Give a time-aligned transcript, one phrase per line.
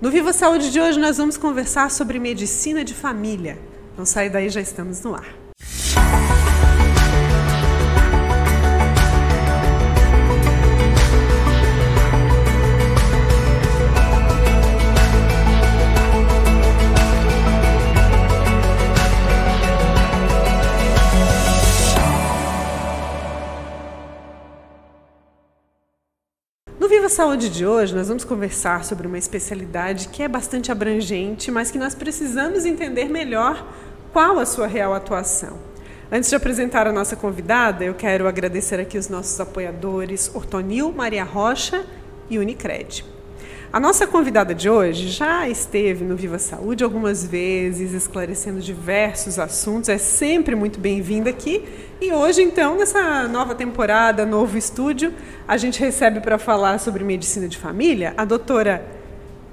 [0.00, 3.58] No Viva Saúde de hoje nós vamos conversar sobre medicina de família.
[3.98, 5.39] Não sai daí, já estamos no ar.
[27.10, 31.76] Saúde de hoje, nós vamos conversar sobre uma especialidade que é bastante abrangente, mas que
[31.76, 33.66] nós precisamos entender melhor
[34.12, 35.58] qual a sua real atuação.
[36.10, 41.24] Antes de apresentar a nossa convidada, eu quero agradecer aqui os nossos apoiadores Ortonil, Maria
[41.24, 41.84] Rocha
[42.30, 43.04] e Unicred.
[43.72, 49.88] A nossa convidada de hoje já esteve no Viva Saúde algumas vezes, esclarecendo diversos assuntos,
[49.88, 51.62] é sempre muito bem-vinda aqui.
[52.00, 55.14] E hoje, então, nessa nova temporada, novo estúdio,
[55.46, 58.99] a gente recebe para falar sobre medicina de família a doutora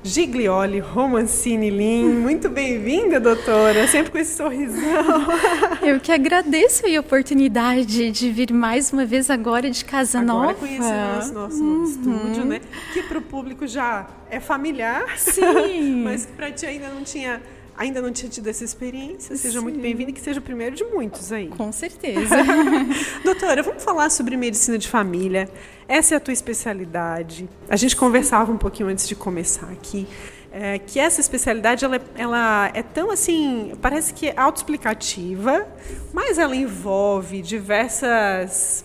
[0.03, 2.05] Giglioli Romancini Lin.
[2.05, 5.25] Muito bem-vinda, doutora, sempre com esse sorrisão.
[5.81, 10.53] Eu que agradeço a oportunidade de vir mais uma vez agora de Casa agora Nova.
[10.53, 11.83] conhecendo nosso uhum.
[11.83, 12.61] estúdio, né?
[12.93, 15.17] Que para o público já é familiar.
[15.17, 16.03] Sim.
[16.05, 17.41] mas que para ti ainda não tinha
[17.77, 19.63] ainda não tinha tido essa experiência, seja Sim.
[19.63, 21.47] muito bem-vinda e que seja o primeiro de muitos aí.
[21.49, 22.35] Com certeza.
[23.23, 25.47] Doutora, vamos falar sobre medicina de família.
[25.87, 27.47] Essa é a tua especialidade.
[27.69, 30.07] A gente conversava um pouquinho antes de começar aqui.
[30.51, 35.67] É, que essa especialidade ela, ela, é tão assim, parece que é autoexplicativa,
[36.11, 38.83] mas ela envolve diversas,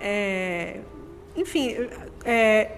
[0.00, 0.78] é,
[1.36, 1.76] enfim,
[2.24, 2.68] é,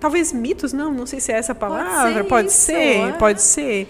[0.00, 3.12] talvez mitos, não, não sei se é essa palavra, pode ser, pode ser, é.
[3.12, 3.88] pode ser.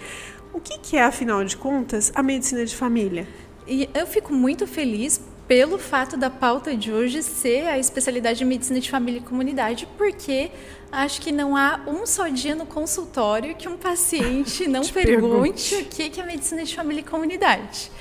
[0.53, 3.27] O que, que é, afinal de contas, a medicina de família?
[3.67, 8.45] E eu fico muito feliz pelo fato da pauta de hoje ser a especialidade de
[8.45, 10.51] medicina de família e comunidade, porque
[10.91, 15.85] acho que não há um só dia no consultório que um paciente não pergunte o
[15.85, 17.91] que é medicina de família e comunidade.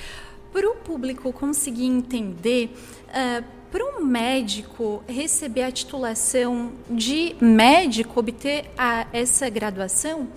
[0.52, 2.70] Para o público conseguir entender,
[3.08, 10.28] uh, para um médico receber a titulação de médico, obter a, essa graduação,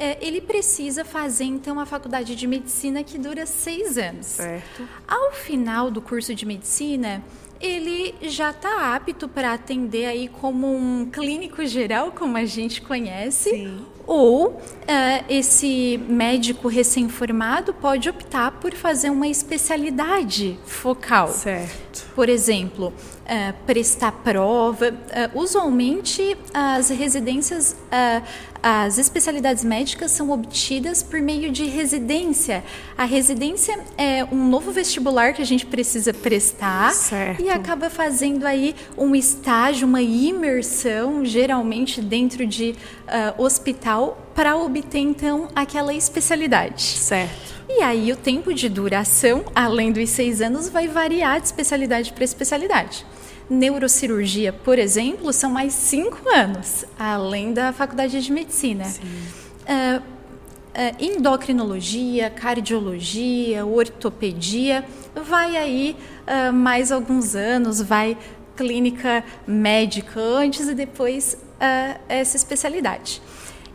[0.00, 4.26] é, ele precisa fazer então a faculdade de medicina que dura seis anos.
[4.26, 4.88] Certo.
[5.06, 7.22] Ao final do curso de medicina,
[7.60, 13.50] ele já está apto para atender aí como um clínico geral, como a gente conhece,
[13.50, 13.84] Sim.
[14.06, 14.58] ou uh,
[15.28, 21.28] esse médico recém-formado pode optar por fazer uma especialidade focal.
[21.28, 22.10] Certo.
[22.14, 22.90] Por exemplo,
[23.30, 24.90] uh, prestar prova.
[24.90, 27.76] Uh, usualmente, as residências
[28.62, 32.62] as especialidades médicas são obtidas por meio de residência.
[32.96, 37.42] A residência é um novo vestibular que a gente precisa prestar certo.
[37.42, 42.74] e acaba fazendo aí um estágio, uma imersão, geralmente dentro de
[43.06, 46.82] uh, hospital, para obter então aquela especialidade.
[46.82, 47.50] Certo.
[47.68, 52.24] E aí o tempo de duração, além dos seis anos, vai variar de especialidade para
[52.24, 53.06] especialidade
[53.50, 58.84] neurocirurgia, por exemplo, são mais cinco anos, além da faculdade de medicina.
[58.86, 60.02] Uh, uh,
[61.00, 64.84] endocrinologia, cardiologia, ortopedia,
[65.26, 65.96] vai aí
[66.26, 68.16] uh, mais alguns anos, vai
[68.56, 71.36] clínica médica antes e depois
[72.08, 73.20] essa especialidade.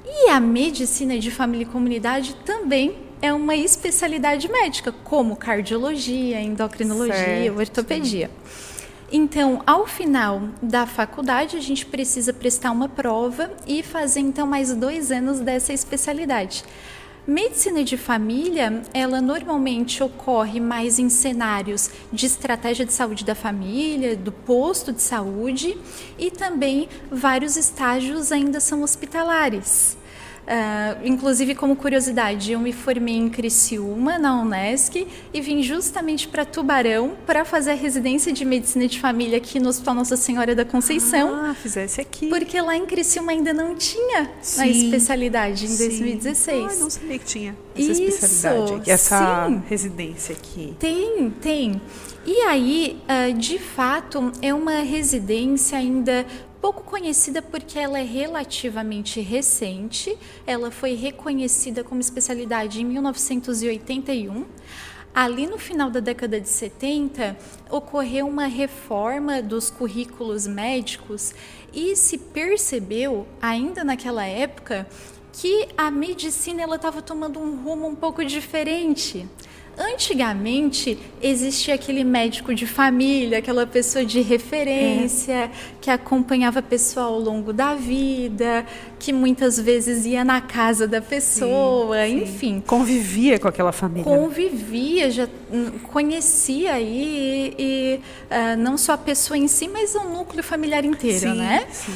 [0.08, 7.16] E a medicina de família e comunidade também é uma especialidade médica, como cardiologia, endocrinologia,
[7.16, 7.58] certo.
[7.58, 8.30] ortopedia.
[8.44, 8.65] Sim.
[9.18, 14.76] Então, ao final da faculdade, a gente precisa prestar uma prova e fazer então mais
[14.76, 16.66] dois anos dessa especialidade.
[17.26, 24.18] Medicina de família, ela normalmente ocorre mais em cenários de estratégia de saúde da família,
[24.18, 25.78] do posto de saúde
[26.20, 29.96] e também vários estágios ainda são hospitalares.
[30.46, 36.46] Uh, inclusive, como curiosidade, eu me formei em Criciúma, na Unesc, e vim justamente para
[36.46, 40.64] Tubarão para fazer a residência de medicina de família aqui no Hospital Nossa Senhora da
[40.64, 41.34] Conceição.
[41.34, 42.28] Ah, fizesse aqui.
[42.28, 45.88] Porque lá em Criciúma ainda não tinha sim, a especialidade em sim.
[45.88, 46.64] 2016.
[46.64, 49.64] Ah, não sabia que tinha essa Isso, especialidade, essa sim.
[49.68, 50.76] residência aqui.
[50.80, 51.82] Tem, tem.
[52.26, 56.26] E aí, uh, de fato, é uma residência ainda
[56.66, 60.18] pouco conhecida porque ela é relativamente recente.
[60.48, 64.46] Ela foi reconhecida como especialidade em 1981.
[65.14, 67.38] Ali no final da década de 70,
[67.70, 71.36] ocorreu uma reforma dos currículos médicos
[71.72, 74.88] e se percebeu, ainda naquela época,
[75.34, 79.30] que a medicina estava tomando um rumo um pouco diferente.
[79.78, 85.52] Antigamente existia aquele médico de família, aquela pessoa de referência, é.
[85.82, 88.66] que acompanhava a pessoa ao longo da vida,
[88.98, 92.64] que muitas vezes ia na casa da pessoa, sim, enfim.
[92.66, 94.04] Convivia com aquela família.
[94.04, 95.28] Convivia, já
[95.92, 98.00] conhecia aí, e, e
[98.34, 101.66] uh, não só a pessoa em si, mas o núcleo familiar inteiro, sim, né?
[101.72, 101.94] Sim.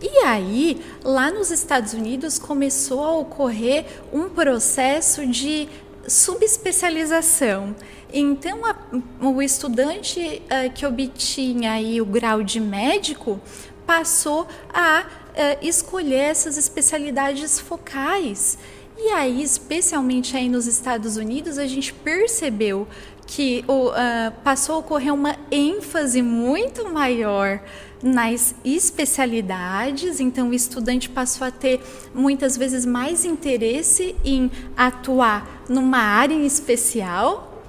[0.00, 5.68] E aí, lá nos Estados Unidos, começou a ocorrer um processo de
[6.08, 7.74] subespecialização.
[8.12, 8.76] Então, a,
[9.20, 13.40] o estudante uh, que obtinha aí o grau de médico
[13.86, 18.58] passou a uh, escolher essas especialidades focais.
[18.98, 22.88] E aí, especialmente aí nos Estados Unidos, a gente percebeu
[23.26, 27.60] que uh, passou a ocorrer uma ênfase muito maior
[28.02, 31.80] nas especialidades, então o estudante passou a ter
[32.14, 37.62] muitas vezes mais interesse em atuar numa área em especial,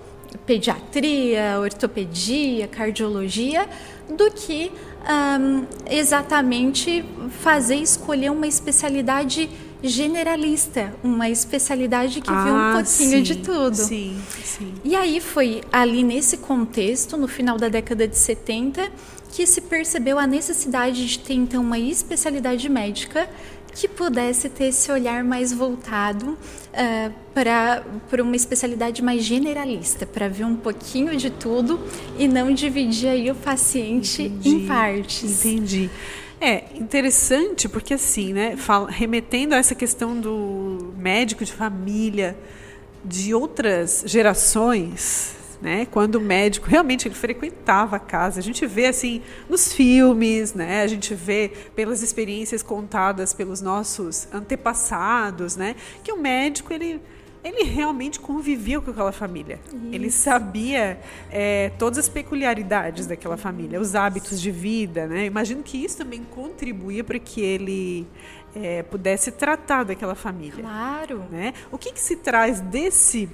[0.46, 3.68] pediatria, ortopedia, cardiologia,
[4.10, 4.72] do que
[5.08, 7.04] um, exatamente
[7.42, 9.50] fazer escolher uma especialidade
[9.84, 13.76] generalista, uma especialidade que ah, vê um ah, pouquinho sim, de tudo.
[13.76, 14.74] Sim, sim.
[14.84, 18.92] E aí foi ali nesse contexto, no final da década de 70,
[19.32, 23.30] que se percebeu a necessidade de ter então uma especialidade médica
[23.78, 30.46] que pudesse ter esse olhar mais voltado uh, para uma especialidade mais generalista, para ver
[30.46, 31.80] um pouquinho de tudo
[32.18, 34.50] e não dividir aí o paciente Entendi.
[34.50, 35.46] em partes.
[35.46, 35.92] Entendi.
[36.40, 42.38] É interessante porque assim, né, fala, remetendo a essa questão do médico de família
[43.04, 45.88] de outras gerações, né?
[45.88, 50.84] Quando o médico realmente ele frequentava a casa, a gente vê assim nos filmes, né?
[50.84, 55.76] A gente vê pelas experiências contadas pelos nossos antepassados, né?
[56.04, 57.02] Que o médico ele
[57.48, 59.60] ele realmente convivia com aquela família.
[59.66, 59.78] Isso.
[59.92, 61.00] Ele sabia
[61.32, 65.26] é, todas as peculiaridades daquela família, os hábitos de vida, né?
[65.26, 68.08] Imagino que isso também contribuía para que ele
[68.56, 70.64] é, pudesse tratar daquela família.
[70.64, 71.24] Claro.
[71.32, 71.54] Né?
[71.72, 73.30] O que, que se traz desse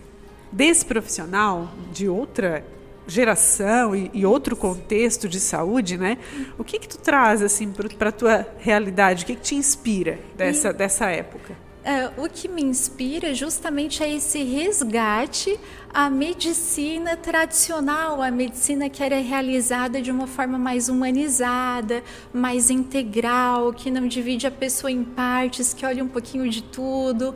[0.51, 2.63] desse profissional de outra
[3.07, 6.17] geração e, e, outro contexto de saúde, né?
[6.57, 9.23] O que que tu traz assim para a tua realidade?
[9.23, 11.55] O que que te inspira dessa e, dessa época?
[11.85, 15.59] É, o que me inspira justamente é esse resgate
[15.93, 22.01] à medicina tradicional, a medicina que era realizada de uma forma mais humanizada,
[22.33, 27.35] mais integral, que não divide a pessoa em partes, que olha um pouquinho de tudo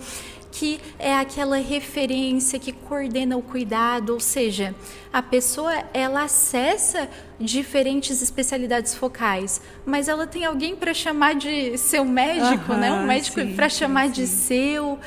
[0.51, 4.73] que é aquela referência que coordena o cuidado, ou seja,
[5.11, 7.09] a pessoa ela acessa
[7.39, 12.91] diferentes especialidades focais, mas ela tem alguém para chamar de seu médico, né?
[12.91, 14.99] Um médico para chamar sim, de seu, uh,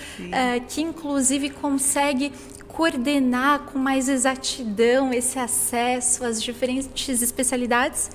[0.69, 2.33] que inclusive consegue
[2.69, 8.11] coordenar com mais exatidão esse acesso às diferentes especialidades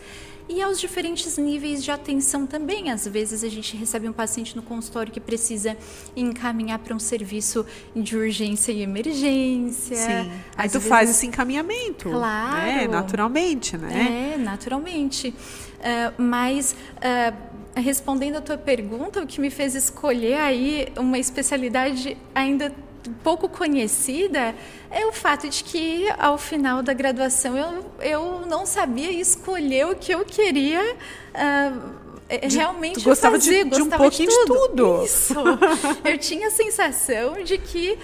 [0.48, 2.92] e aos diferentes níveis de atenção também.
[2.92, 5.76] Às vezes a gente recebe um paciente no consultório que precisa
[6.16, 7.66] encaminhar para um serviço
[7.96, 9.96] de urgência e emergência.
[9.96, 10.32] Sim.
[10.56, 10.88] Aí tu vezes...
[10.88, 12.10] faz esse encaminhamento.
[12.10, 12.56] Claro.
[12.56, 12.88] Né?
[12.88, 14.34] Naturalmente, né?
[14.36, 15.30] É, naturalmente.
[15.30, 22.18] Uh, mas uh, respondendo a tua pergunta, o que me fez escolher aí uma especialidade
[22.34, 22.72] ainda
[23.24, 24.56] pouco conhecida
[24.90, 29.96] é o fato de que ao final da graduação eu, eu não sabia escolher o
[29.96, 32.06] que eu queria uh,
[32.52, 34.54] realmente tu gostava fazer, de, de um pouquinho de tudo.
[34.54, 35.06] de tudo.
[35.06, 35.34] Isso.
[36.04, 37.98] eu tinha a sensação de que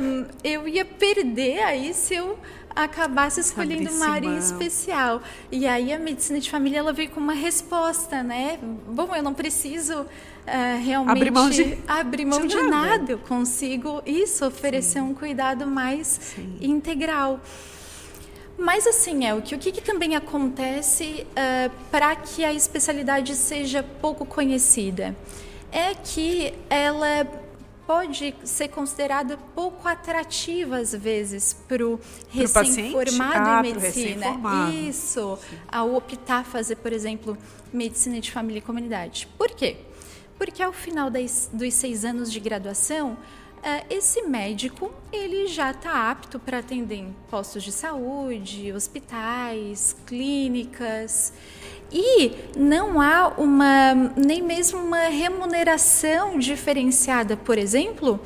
[0.00, 2.38] um, eu ia perder aí se eu
[2.74, 5.22] acabasse escolhendo uma área em especial.
[5.50, 8.58] E aí a medicina de família ela veio com uma resposta, né?
[8.88, 10.06] Bom, eu não preciso
[10.46, 12.98] uh, realmente abrir mão de, abrir mão de, de nada.
[12.98, 13.12] nada.
[13.12, 15.00] Eu consigo isso, oferecer Sim.
[15.00, 16.56] um cuidado mais Sim.
[16.60, 17.40] integral.
[18.58, 23.34] Mas assim, é o que, o que, que também acontece uh, para que a especialidade
[23.34, 25.14] seja pouco conhecida?
[25.70, 27.26] É que ela
[27.86, 32.00] pode ser considerada pouco atrativa às vezes para o
[32.30, 34.26] recém-formado ah, em medicina.
[34.32, 35.56] Recém Isso, Sim.
[35.70, 37.38] ao optar fazer, por exemplo,
[37.72, 39.28] medicina de família e comunidade.
[39.38, 39.76] Por quê?
[40.38, 43.16] Porque ao final das, dos seis anos de graduação,
[43.62, 51.32] é, esse médico ele já está apto para atender em postos de saúde, hospitais, clínicas.
[51.90, 58.20] E não há uma nem mesmo uma remuneração diferenciada, por exemplo,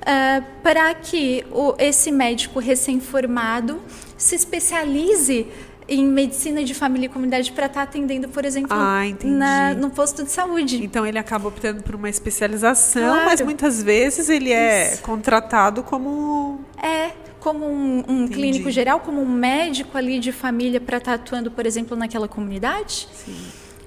[0.00, 3.82] uh, para que o, esse médico recém-formado
[4.16, 5.46] se especialize
[5.88, 9.90] em medicina de família e comunidade para estar tá atendendo, por exemplo, ah, na, no
[9.90, 10.82] posto de saúde.
[10.82, 13.24] Então ele acaba optando por uma especialização, claro.
[13.24, 15.02] mas muitas vezes ele é Isso.
[15.02, 20.98] contratado como é como um, um clínico geral, como um médico ali de família para
[20.98, 23.08] estar tá atuando, por exemplo, naquela comunidade.
[23.12, 23.36] Sim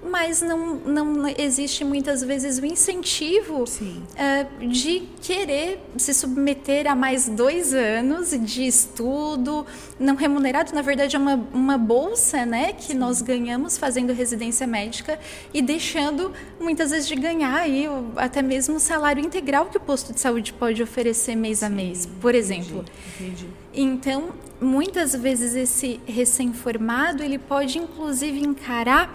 [0.03, 7.27] mas não, não existe muitas vezes o incentivo uh, de querer se submeter a mais
[7.27, 9.65] dois anos de estudo
[9.99, 10.73] não remunerado.
[10.73, 12.93] Na verdade, é uma, uma bolsa né, que Sim.
[12.95, 15.19] nós ganhamos fazendo residência médica
[15.53, 20.13] e deixando muitas vezes de ganhar aí, até mesmo o salário integral que o posto
[20.13, 22.85] de saúde pode oferecer mês Sim, a mês, por exemplo.
[23.15, 23.47] Entendi, entendi.
[23.73, 24.29] Então,
[24.61, 29.13] muitas vezes esse recém-formado ele pode inclusive encarar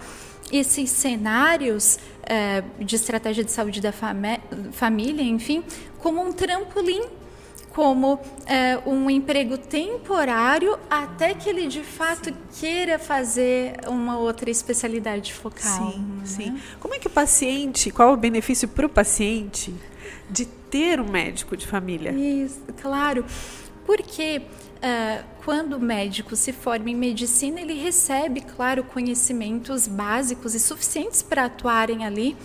[0.51, 3.93] esses cenários é, de estratégia de saúde da
[4.71, 5.63] família, enfim,
[5.99, 7.03] como um trampolim,
[7.69, 12.35] como é, um emprego temporário até que ele de fato sim.
[12.59, 15.91] queira fazer uma outra especialidade focal.
[15.91, 16.25] Sim, né?
[16.25, 16.61] sim.
[16.79, 19.73] Como é que o paciente, qual o benefício para o paciente
[20.29, 22.11] de ter um médico de família?
[22.11, 23.25] Isso, claro.
[23.85, 30.59] Porque uh, quando o médico se forma em medicina, ele recebe, claro, conhecimentos básicos e
[30.59, 32.35] suficientes para atuarem ali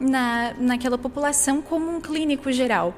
[0.00, 2.92] na, naquela população como um clínico geral.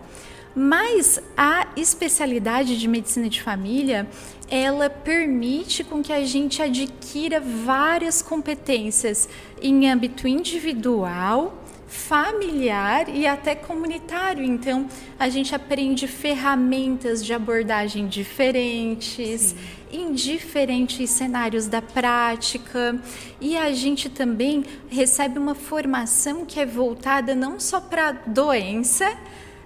[0.56, 4.08] Mas a especialidade de medicina de família,
[4.48, 9.28] ela permite com que a gente adquira várias competências
[9.60, 14.44] em âmbito individual, familiar e até comunitário.
[14.44, 14.86] Então,
[15.18, 19.56] a gente aprende ferramentas de abordagem diferentes, Sim.
[19.90, 22.96] em diferentes cenários da prática,
[23.40, 29.10] e a gente também recebe uma formação que é voltada não só para doença.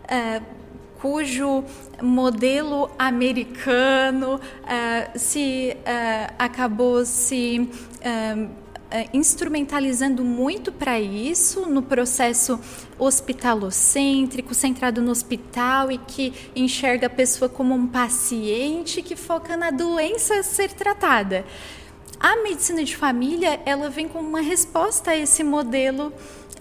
[0.05, 0.65] Uh,
[1.01, 1.63] cujo
[2.03, 7.69] modelo americano uh, se uh, acabou se
[8.95, 12.61] é, instrumentalizando muito para isso no processo
[12.97, 19.73] hospitalocêntrico, centrado no hospital e que enxerga a pessoa como um paciente que foca na
[19.73, 21.45] doença a ser tratada.
[22.21, 26.13] A medicina de família ela vem como uma resposta a esse modelo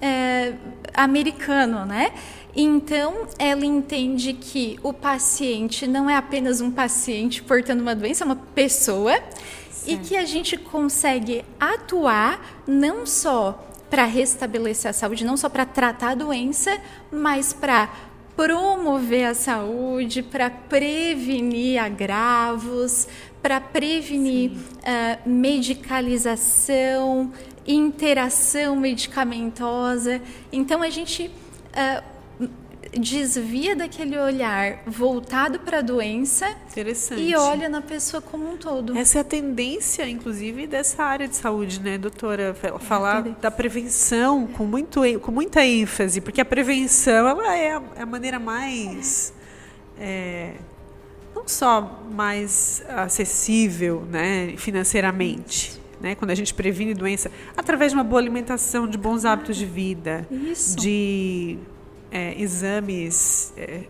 [0.01, 0.55] é,
[0.95, 2.13] americano, né?
[2.55, 8.25] Então, ela entende que o paciente não é apenas um paciente portando uma doença, é
[8.25, 9.21] uma pessoa
[9.85, 15.65] e que a gente consegue atuar não só para restabelecer a saúde, não só para
[15.65, 16.75] tratar a doença,
[17.11, 17.89] mas para
[18.35, 23.07] promover a saúde, para prevenir agravos,
[23.41, 27.31] para prevenir uh, medicalização,
[27.67, 30.19] interação medicamentosa.
[30.51, 32.12] Então a gente uh,
[32.99, 36.47] desvia daquele olhar voltado para a doença
[37.17, 38.97] e olha na pessoa como um todo.
[38.97, 42.55] Essa é a tendência, inclusive, dessa área de saúde, né, doutora?
[42.79, 48.01] Falar da prevenção com, muito, com muita ênfase, porque a prevenção ela é a, é
[48.01, 49.33] a maneira mais.
[49.99, 50.53] É,
[51.35, 55.81] não só mais acessível né, financeiramente.
[56.01, 59.65] Né, quando a gente previne doença, através de uma boa alimentação, de bons hábitos de
[59.65, 60.75] vida, Isso.
[60.75, 61.57] de
[62.13, 63.81] é, exames é,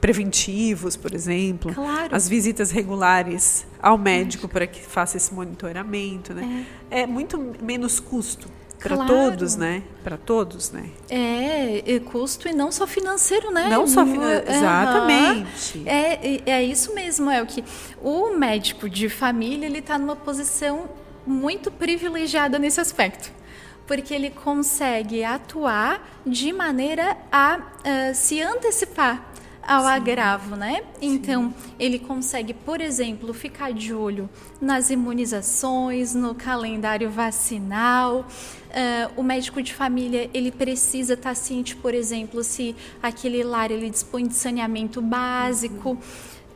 [0.00, 2.14] preventivos, por exemplo, claro.
[2.14, 6.66] as visitas regulares ao médico para que faça esse monitoramento, né?
[6.90, 8.48] É, é muito menos custo
[8.80, 9.12] para claro.
[9.12, 9.84] todos, né?
[10.02, 10.90] Para todos, né?
[11.08, 13.68] É, custo e não só financeiro, né?
[13.68, 15.82] Não só financeiro, exatamente.
[15.86, 17.62] É, é isso mesmo, é o que
[18.02, 20.90] o médico de família ele está numa posição
[21.24, 23.41] muito privilegiada nesse aspecto
[23.86, 29.32] porque ele consegue atuar de maneira a uh, se antecipar
[29.66, 29.88] ao Sim.
[29.88, 30.82] agravo, né?
[31.00, 34.28] Então, ele consegue, por exemplo, ficar de olho
[34.60, 38.26] nas imunizações, no calendário vacinal.
[38.26, 43.88] Uh, o médico de família ele precisa estar ciente, por exemplo, se aquele lar ele
[43.88, 45.90] dispõe de saneamento básico.
[45.90, 45.98] Uhum.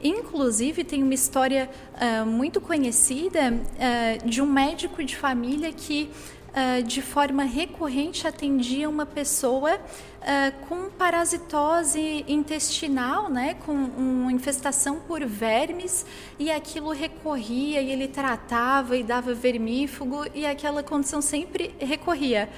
[0.03, 6.11] Inclusive, tem uma história uh, muito conhecida uh, de um médico de família que
[6.57, 14.99] uh, de forma recorrente atendia uma pessoa uh, com parasitose intestinal, né, com uma infestação
[15.01, 16.07] por vermes,
[16.39, 22.49] e aquilo recorria e ele tratava e dava vermífugo e aquela condição sempre recorria.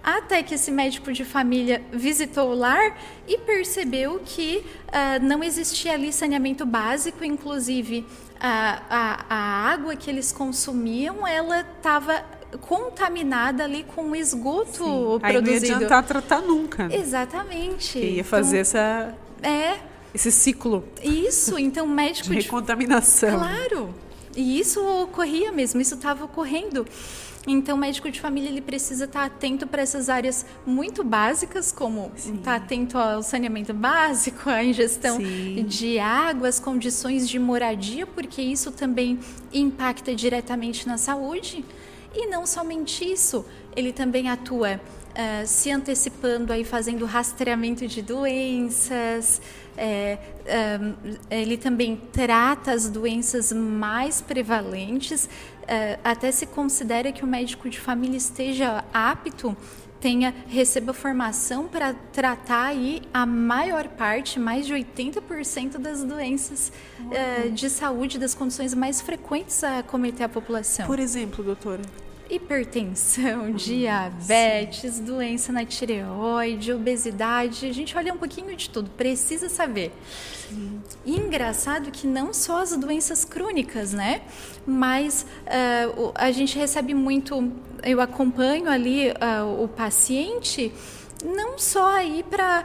[0.00, 2.96] Até que esse médico de família visitou o lar
[3.26, 8.06] e percebeu que uh, não existia ali saneamento básico, inclusive
[8.40, 12.24] a, a, a água que eles consumiam, ela estava
[12.60, 15.18] contaminada ali com o esgoto Sim.
[15.18, 15.26] produzido.
[15.26, 16.88] Aí não ia adiantar tratar nunca.
[16.90, 17.98] Exatamente.
[17.98, 19.14] Que ia fazer então, essa...
[19.42, 19.76] É.
[20.14, 20.84] Esse ciclo.
[21.02, 22.30] Isso, então médico...
[22.30, 23.38] de recontaminação.
[23.38, 23.94] Claro.
[24.36, 26.86] E isso ocorria mesmo, isso estava ocorrendo.
[27.46, 32.12] Então, o médico de família ele precisa estar atento para essas áreas muito básicas, como
[32.14, 32.34] Sim.
[32.34, 35.64] estar atento ao saneamento básico, à ingestão Sim.
[35.66, 39.18] de água, as condições de moradia, porque isso também
[39.52, 41.64] impacta diretamente na saúde.
[42.20, 43.46] E não somente isso,
[43.76, 49.40] ele também atua uh, se antecipando aí, fazendo rastreamento de doenças.
[49.76, 50.18] É,
[50.80, 55.26] um, ele também trata as doenças mais prevalentes.
[55.26, 59.56] Uh, até se considera que o médico de família esteja apto
[60.00, 67.50] tenha receba formação para tratar aí a maior parte, mais de 80% das doenças uh,
[67.50, 70.84] de saúde, das condições mais frequentes a cometer a população.
[70.84, 71.82] Por exemplo, doutora?
[72.30, 75.04] Hipertensão, diabetes, sim.
[75.04, 77.66] doença na tireoide, obesidade.
[77.66, 79.92] A gente olha um pouquinho de tudo, precisa saber.
[80.48, 80.80] Sim.
[81.06, 84.22] Engraçado que não só as doenças crônicas, né?
[84.66, 87.52] Mas uh, a gente recebe muito.
[87.82, 90.72] Eu acompanho ali uh, o paciente
[91.24, 92.64] não só aí para,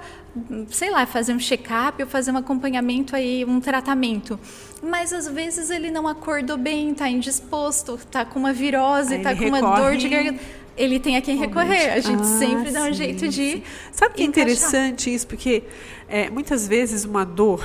[0.69, 4.39] sei lá, fazer um check-up ou fazer um acompanhamento aí, um tratamento.
[4.83, 9.45] Mas às vezes ele não acordou bem, está indisposto, está com uma virose, está com
[9.45, 10.39] uma dor de garganta.
[10.75, 11.93] Ele tem a quem recorrer.
[11.93, 13.51] A gente ah, sempre dá um sim, jeito de.
[13.51, 13.63] Sim.
[13.91, 15.25] Sabe que é interessante isso?
[15.25, 15.63] Porque
[16.09, 17.63] é, muitas vezes uma dor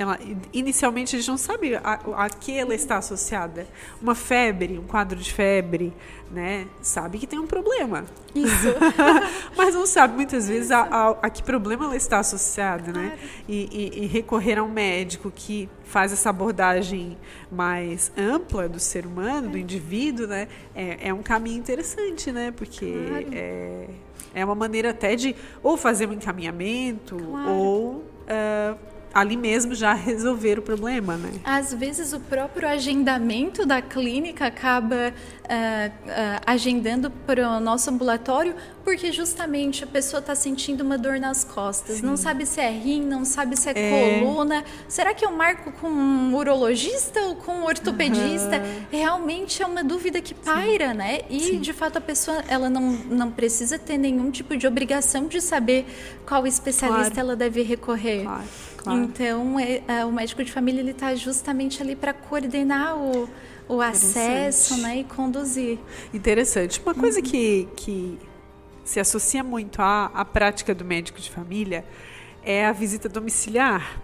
[0.00, 0.18] ela,
[0.50, 3.66] inicialmente a gente não sabe a, a, que ela está associada.
[4.00, 5.92] Uma febre, um quadro de febre,
[6.30, 6.66] né?
[6.80, 8.06] Sabe que tem um problema.
[8.34, 8.68] Isso.
[9.54, 13.18] Mas não sabe muitas vezes a, a, a, que problema ela está associada, né?
[13.46, 17.18] E, e, e, recorrer a um médico que faz essa abordagem
[17.52, 20.48] mais ampla do ser humano, do indivíduo, né?
[20.74, 22.50] É, é um caminho interessante, né?
[22.56, 23.26] Porque claro.
[23.32, 23.86] é,
[24.34, 27.50] é uma maneira até de ou fazer um encaminhamento claro.
[27.50, 31.32] ou uh, ali mesmo já resolver o problema, né?
[31.44, 38.54] Às vezes o próprio agendamento da clínica acaba uh, uh, agendando para o nosso ambulatório
[38.84, 42.06] porque justamente a pessoa está sentindo uma dor nas costas, Sim.
[42.06, 44.64] não sabe se é rim, não sabe se é, é, coluna.
[44.88, 48.58] Será que eu marco com um urologista ou com um ortopedista?
[48.58, 48.84] Uhum.
[48.90, 50.96] Realmente é uma dúvida que paira, Sim.
[50.96, 51.20] né?
[51.28, 51.60] E Sim.
[51.60, 55.86] de fato a pessoa ela não, não precisa ter nenhum tipo de obrigação de saber
[56.26, 57.28] qual especialista claro.
[57.28, 58.22] ela deve recorrer.
[58.24, 58.44] Claro.
[58.82, 59.02] Claro.
[59.02, 63.28] Então, é, é, o médico de família ele está justamente ali para coordenar o,
[63.68, 65.78] o acesso né, e conduzir.
[66.14, 66.80] Interessante.
[66.80, 67.24] Uma coisa uhum.
[67.24, 68.18] que, que
[68.90, 71.84] se associa muito à, à prática do médico de família
[72.42, 74.00] é a visita domiciliar.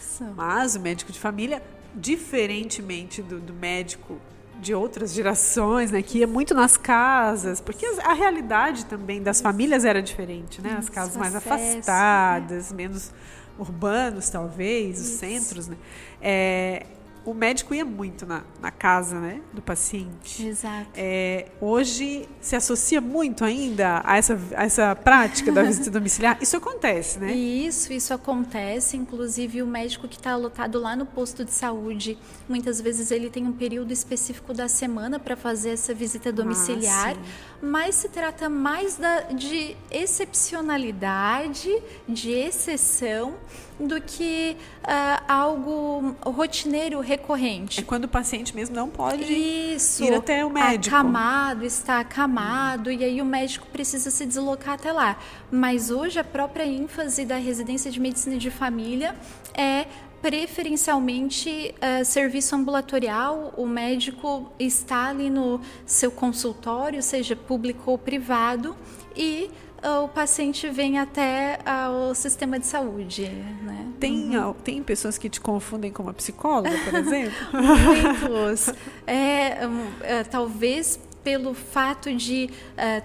[0.00, 0.24] Isso.
[0.34, 1.62] Mas o médico de família,
[1.94, 4.18] diferentemente do, do médico
[4.58, 9.84] de outras gerações, né, que ia muito nas casas, porque a, realidade também das famílias
[9.84, 10.76] era diferente, né?
[10.78, 13.10] As casas mais afastadas, menos
[13.58, 15.76] urbanos, talvez, os centros, né?
[16.20, 16.86] É,
[17.24, 20.46] o médico ia muito na, na casa né, do paciente.
[20.46, 20.90] Exato.
[20.94, 26.38] É, hoje se associa muito ainda a essa, a essa prática da visita domiciliar.
[26.40, 27.32] Isso acontece, né?
[27.32, 28.96] Isso, isso acontece.
[28.96, 33.46] Inclusive, o médico que está lotado lá no posto de saúde, muitas vezes ele tem
[33.46, 37.16] um período específico da semana para fazer essa visita domiciliar.
[37.16, 41.70] Ah, mas se trata mais da, de excepcionalidade,
[42.08, 43.34] de exceção
[43.80, 47.80] do que uh, algo rotineiro, recorrente.
[47.80, 50.94] É quando o paciente mesmo não pode Isso, ir até o médico.
[50.94, 55.18] Acamado, está acamado, e aí o médico precisa se deslocar até lá.
[55.50, 59.14] Mas hoje a própria ênfase da residência de medicina de família
[59.54, 59.86] é
[60.20, 68.76] preferencialmente uh, serviço ambulatorial, o médico está ali no seu consultório, seja público ou privado,
[69.16, 69.50] e
[69.82, 71.58] o paciente vem até
[71.90, 73.28] o sistema de saúde.
[73.62, 73.86] Né?
[73.98, 74.52] Tem, uhum.
[74.52, 77.32] tem pessoas que te confundem com uma psicóloga, por exemplo?
[77.52, 78.72] Muitos.
[79.06, 79.58] É,
[80.02, 83.02] é, talvez pelo fato de é,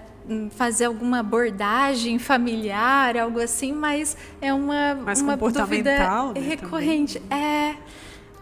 [0.52, 7.20] fazer alguma abordagem familiar, algo assim, mas é uma, Mais uma dúvida né, recorrente.
[7.20, 7.44] Também.
[7.44, 7.76] É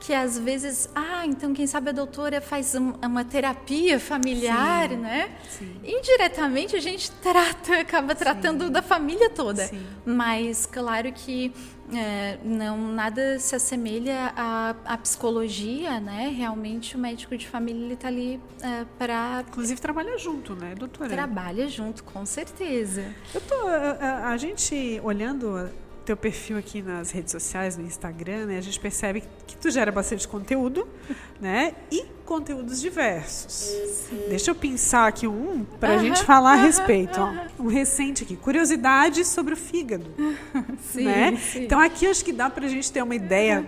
[0.04, 4.96] que às vezes, ah, então quem sabe a doutora faz um, uma terapia familiar, Sim.
[4.96, 5.30] né?
[5.48, 5.76] Sim.
[5.82, 8.70] Indiretamente a gente trata, acaba tratando Sim.
[8.72, 9.70] da família toda.
[10.04, 11.54] Mas claro que
[11.90, 16.34] é, não nada se assemelha à, à, psicologia, né?
[16.36, 19.42] Realmente o médico de família está ali é, para.
[19.48, 21.08] Inclusive trabalha junto, né, doutora?
[21.08, 23.14] Trabalha junto, com certeza.
[23.34, 25.70] Eu tô, a, a gente olhando
[26.04, 29.90] teu perfil aqui nas redes sociais, no Instagram, né, a gente percebe que tu gera
[29.90, 30.86] bastante conteúdo,
[31.40, 31.74] né?
[31.90, 33.52] E conteúdos diversos.
[34.08, 34.24] Sim.
[34.28, 37.20] Deixa eu pensar aqui um para a uh -huh, gente falar uh -huh, a respeito.
[37.20, 37.50] Uh -huh.
[37.58, 40.06] Ó, um recente aqui, curiosidades sobre o fígado.
[40.92, 41.36] sim, né?
[41.36, 41.64] Sim.
[41.64, 43.66] Então aqui acho que dá para a gente ter uma ideia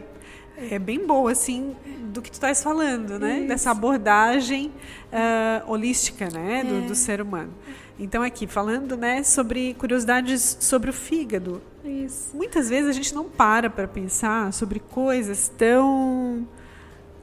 [0.71, 1.77] É bem boa, assim,
[2.15, 3.41] do que tu estás falando, né?
[3.41, 3.49] Isso.
[3.49, 4.73] Dessa abordagem
[5.13, 6.65] uh, holística, né?
[6.65, 6.81] Do, é.
[6.81, 7.53] do, ser humano.
[7.99, 11.61] Então, aqui, falando né, sobre curiosidades sobre o fígado.
[11.87, 12.37] Isso.
[12.37, 16.47] Muitas vezes a gente não para para pensar sobre coisas tão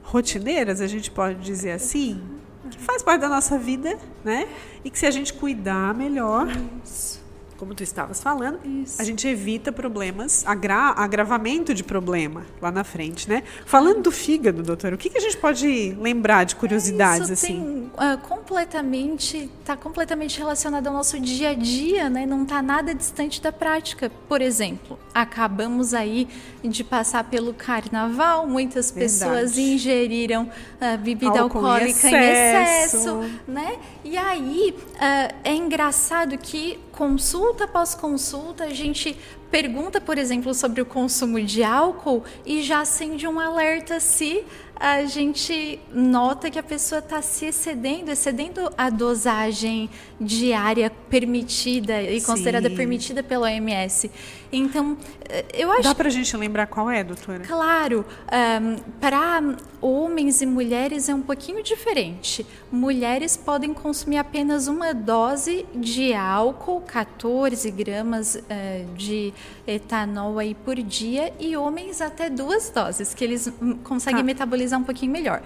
[0.02, 2.22] rotineiras, a gente pode dizer assim,
[2.70, 4.48] que faz parte da nossa vida, né?
[4.84, 6.48] E que se a gente cuidar melhor,
[6.84, 7.23] Isso
[7.56, 9.00] como tu estavas falando, Isso.
[9.00, 13.42] a gente evita problemas, agra agravamento de problema lá na frente, né?
[13.64, 17.90] Falando do fígado, doutora, o que, que a gente pode lembrar de curiosidades Isso assim?
[17.96, 22.26] Tem, uh, completamente, está completamente relacionado ao nosso dia a dia, né?
[22.26, 24.10] Não está nada distante da prática.
[24.28, 26.28] Por exemplo, acabamos aí
[26.62, 29.74] de passar pelo carnaval, muitas pessoas Verdade.
[29.74, 33.08] ingeriram uh, bebida Álcool alcoólica em excesso.
[33.08, 33.78] em excesso, né?
[34.04, 39.16] E aí uh, é engraçado que consulta após consulta a gente
[39.50, 44.44] pergunta, por exemplo, sobre o consumo de álcool e já acende um alerta se
[44.84, 49.88] a gente nota que a pessoa está se excedendo, excedendo a dosagem
[50.20, 52.26] diária permitida e Sim.
[52.26, 54.10] considerada permitida pela OMS.
[54.52, 55.82] Então, eh, eu acho.
[55.82, 57.40] Dá para a gente lembrar qual é, doutora?
[57.40, 58.04] Claro.
[58.30, 59.42] Um, para
[59.80, 62.46] homens e mulheres é um pouquinho diferente.
[62.70, 69.34] Mulheres podem consumir apenas uma dose de álcool, 14 gramas uh, de
[69.66, 74.26] etanol aí por dia, e homens até duas doses, que eles hum, conseguem tá.
[74.26, 75.42] metabolizar um pouquinho melhor.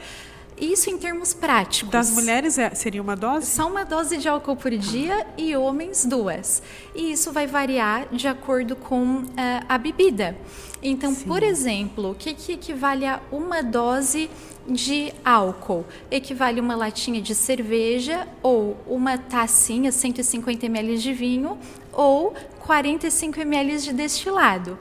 [0.60, 1.90] Isso em termos práticos.
[1.90, 3.46] Das mulheres é, seria uma dose?
[3.46, 6.62] Só uma dose de álcool por dia e homens duas.
[6.94, 9.26] E isso vai variar de acordo com uh,
[9.68, 10.36] a bebida.
[10.82, 11.26] Então, Sim.
[11.26, 14.28] por exemplo, o que, que equivale a uma dose
[14.66, 15.84] de álcool?
[16.10, 21.58] Equivale a uma latinha de cerveja ou uma tacinha, 150 ml de vinho
[21.92, 24.78] ou 45 ml de destilado.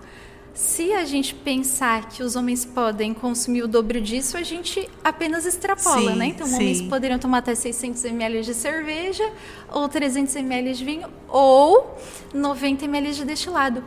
[0.57, 5.45] Se a gente pensar que os homens podem consumir o dobro disso, a gente apenas
[5.45, 6.25] extrapola, sim, né?
[6.25, 6.55] Então, sim.
[6.55, 9.31] homens poderiam tomar até 600 ml de cerveja,
[9.71, 11.95] ou 300 ml de vinho, ou
[12.33, 13.83] 90 ml de destilado.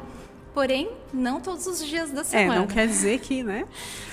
[0.52, 2.54] Porém, não todos os dias da semana.
[2.54, 3.66] É, não quer dizer que, né?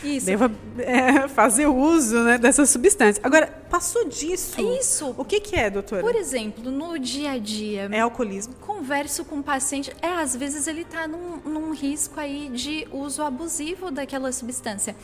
[0.04, 0.28] Isso.
[0.28, 3.20] Deva é, fazer uso né, dessa substância.
[3.24, 4.62] Agora, passou disso.
[4.62, 5.16] Isso.
[5.18, 6.02] O que, que é, doutora?
[6.02, 7.90] Por exemplo, no dia a dia.
[7.92, 8.54] É alcoolismo.
[8.62, 9.92] Converso com o paciente.
[10.02, 14.96] É, às vezes ele está num, num risco aí de uso abusivo daquela substância.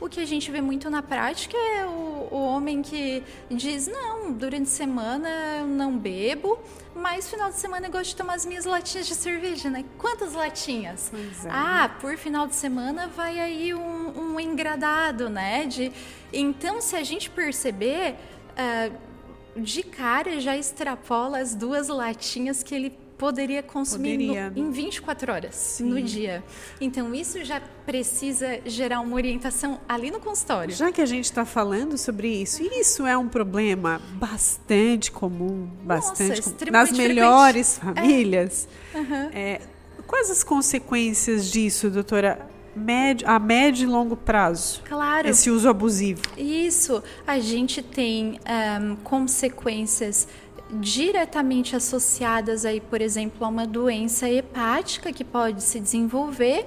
[0.00, 4.32] O que a gente vê muito na prática é o, o homem que diz: não,
[4.32, 6.58] durante a semana eu não bebo,
[6.94, 9.84] mas final de semana eu gosto de tomar as minhas latinhas de cerveja, né?
[9.98, 11.12] Quantas latinhas?
[11.44, 11.48] É.
[11.50, 15.66] Ah, por final de semana vai aí um, um engradado, né?
[15.66, 15.92] De...
[16.32, 18.16] Então, se a gente perceber,
[18.52, 24.48] uh, de cara já extrapola as duas latinhas que ele poderia consumir poderia.
[24.48, 25.84] No, em 24 horas Sim.
[25.84, 26.42] no dia.
[26.80, 30.74] Então, isso já precisa gerar uma orientação ali no consultório.
[30.74, 36.36] Já que a gente está falando sobre isso, isso é um problema bastante comum, bastante
[36.36, 38.00] Nossa, comum, nas melhores frequente.
[38.00, 38.68] famílias.
[38.94, 38.98] É.
[38.98, 39.30] Uhum.
[39.34, 39.60] É,
[40.06, 42.48] quais as consequências disso, doutora?
[42.74, 44.80] Médio, a médio e longo prazo.
[44.88, 45.28] Claro.
[45.28, 46.22] Esse uso abusivo.
[46.38, 47.02] Isso.
[47.26, 48.38] A gente tem
[48.80, 50.28] um, consequências
[50.72, 56.66] diretamente associadas aí, por exemplo, a uma doença hepática que pode se desenvolver,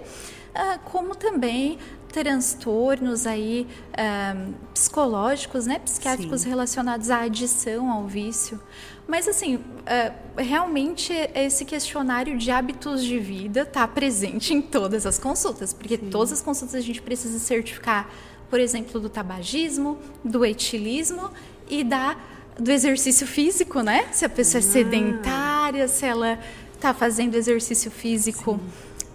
[0.53, 1.77] ah, como também
[2.11, 4.35] transtornos aí ah,
[4.73, 6.49] psicológicos, né, psiquiátricos Sim.
[6.49, 8.59] relacionados à adição ao vício.
[9.07, 15.17] Mas assim, ah, realmente esse questionário de hábitos de vida está presente em todas as
[15.17, 16.09] consultas, porque Sim.
[16.09, 18.09] todas as consultas a gente precisa certificar,
[18.49, 21.31] por exemplo, do tabagismo, do etilismo
[21.67, 22.15] e da
[22.59, 24.07] do exercício físico, né?
[24.11, 24.67] Se a pessoa é ah.
[24.67, 26.39] é sedentária, se ela
[26.73, 28.59] está fazendo exercício físico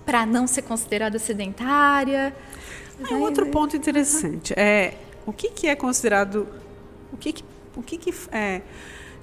[0.05, 2.35] para não ser considerada sedentária.
[3.11, 4.95] Ah, outro ponto interessante é
[5.27, 6.49] o que, que é considerado,
[7.13, 7.45] o que, que
[7.79, 8.63] o que, que é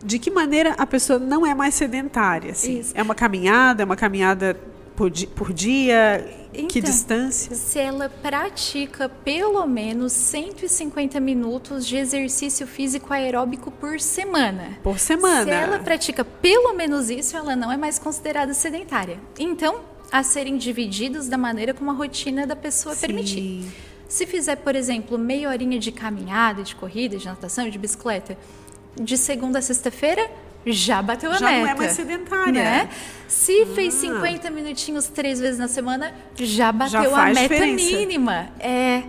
[0.03, 2.51] de que maneira a pessoa não é mais sedentária?
[2.51, 2.81] Assim?
[2.93, 4.57] É uma caminhada, é uma caminhada
[4.95, 6.25] por, di por dia?
[6.53, 7.53] Então, que distância?
[7.53, 14.77] Se ela pratica pelo menos 150 minutos de exercício físico aeróbico por semana.
[14.81, 15.43] Por semana.
[15.43, 19.19] Se ela pratica pelo menos isso, ela não é mais considerada sedentária.
[19.37, 19.81] Então,
[20.11, 23.07] a serem divididos da maneira como a rotina da pessoa Sim.
[23.07, 23.65] permitir.
[24.07, 28.37] Se fizer, por exemplo, meia horinha de caminhada, de corrida, de natação, de bicicleta,
[28.95, 30.29] de segunda a sexta-feira,
[30.65, 31.55] já bateu a já meta.
[31.55, 32.63] Já não é mais sedentária.
[32.63, 32.89] Né?
[33.27, 33.67] Se ah.
[33.75, 37.97] fez 50 minutinhos três vezes na semana, já bateu já a meta diferença.
[37.97, 38.49] mínima.
[38.59, 39.03] É.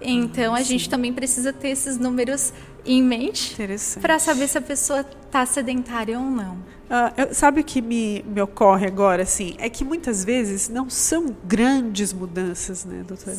[0.00, 2.52] Então, a gente também precisa ter esses números
[2.84, 3.56] em mente
[4.00, 6.54] para saber se a pessoa está sedentária ou não.
[6.54, 9.54] Uh, eu, sabe o que me, me ocorre agora, assim?
[9.58, 13.38] É que muitas vezes não são grandes mudanças, né, doutora?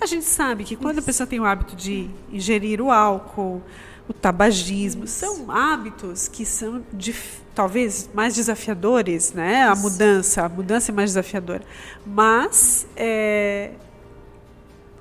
[0.00, 3.60] A gente sabe que quando a pessoa tem o hábito de ingerir o álcool,
[4.08, 6.82] o tabagismo, são hábitos que são
[7.54, 9.62] talvez mais desafiadores, né?
[9.62, 11.62] A mudança, a mudança é mais desafiadora.
[12.04, 13.70] Mas, é,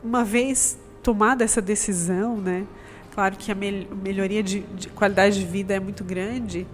[0.03, 2.65] uma vez tomada essa decisão, né?
[3.13, 6.65] Claro que a mel melhoria de, de, qualidade de vida é muito grande,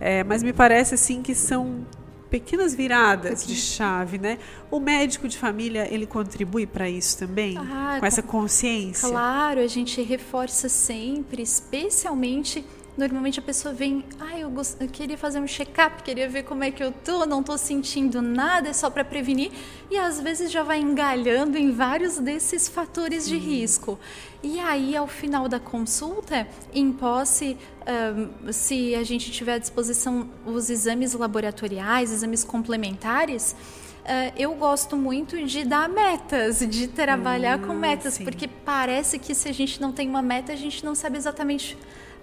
[0.00, 1.84] é, mas me parece assim que são
[2.32, 4.38] pequenas viradas de chave, né?
[4.70, 9.06] O médico de família ele contribui para isso também, ah, com essa consciência.
[9.06, 12.64] Claro, a gente reforça sempre, especialmente
[12.96, 14.76] Normalmente a pessoa vem, ah, eu, gost...
[14.78, 18.20] eu queria fazer um check-up, queria ver como é que eu tô, não tô sentindo
[18.20, 19.50] nada, é só para prevenir.
[19.90, 23.98] E às vezes já vai engalhando em vários desses fatores de risco.
[24.42, 30.28] E aí, ao final da consulta, em posse, um, se a gente tiver à disposição
[30.44, 33.56] os exames laboratoriais, exames complementares,
[34.02, 38.24] Uh, eu gosto muito de dar metas, de trabalhar hum, com metas, sim.
[38.24, 41.78] porque parece que se a gente não tem uma meta, a gente não sabe exatamente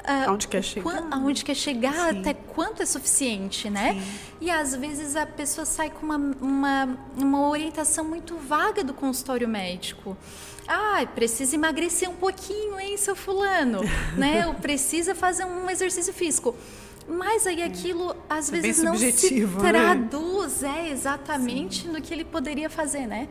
[0.10, 1.08] Uh, aonde quer chegar.
[1.12, 2.19] Aonde quer chegar, Sim.
[2.19, 3.93] até quanto é suficiente, né?
[3.93, 4.02] Sim.
[4.41, 9.48] E às vezes a pessoa sai com uma, uma, uma orientação muito vaga do consultório
[9.48, 10.17] médico.
[10.67, 13.82] Ah, precisa emagrecer um pouquinho, hein, seu fulano?
[14.17, 14.48] né?
[14.48, 16.56] Ou precisa fazer um exercício físico.
[17.08, 19.60] Mas aí aquilo às é vezes não se né?
[19.60, 20.88] traduz né?
[20.88, 21.89] é, exatamente Sim.
[21.89, 23.28] no que ele poderia fazer, né?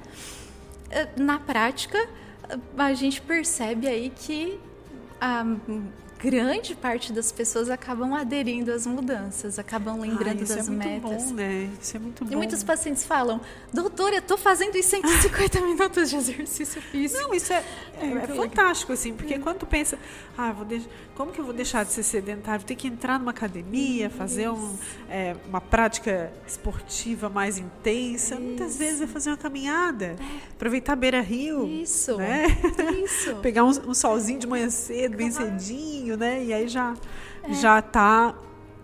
[0.93, 1.99] Ah, na prática,
[2.77, 4.61] a gente percebe aí que
[5.21, 5.45] a
[6.19, 11.25] grande parte das pessoas acabam aderindo às mudanças, acabam lembrando ah, das é metas.
[11.25, 11.71] Bom, né?
[11.81, 12.33] Isso é muito bom.
[12.33, 13.41] E muitos pacientes falam,
[13.73, 17.23] doutora, eu estou fazendo em 150 minutos de exercício físico.
[17.23, 17.65] Não, isso é,
[18.01, 19.39] é, é fantástico, assim, porque é.
[19.39, 19.97] quando tu pensa,
[20.37, 20.67] ah, vou
[21.15, 22.61] como que eu vou deixar de ser sedentário?
[22.61, 24.77] Vou ter que entrar numa academia, fazer um,
[25.09, 28.35] é, uma prática esportiva mais intensa.
[28.35, 28.43] Isso.
[28.43, 30.53] Muitas vezes é fazer uma caminhada, é.
[30.53, 31.67] aproveitar a beira-rio.
[31.67, 32.47] Isso, né?
[33.05, 33.37] isso.
[33.43, 36.45] Pegar um, um solzinho de manhã cedo, bem cedinho né?
[36.45, 36.95] E aí já
[37.43, 37.53] é.
[37.55, 38.35] já está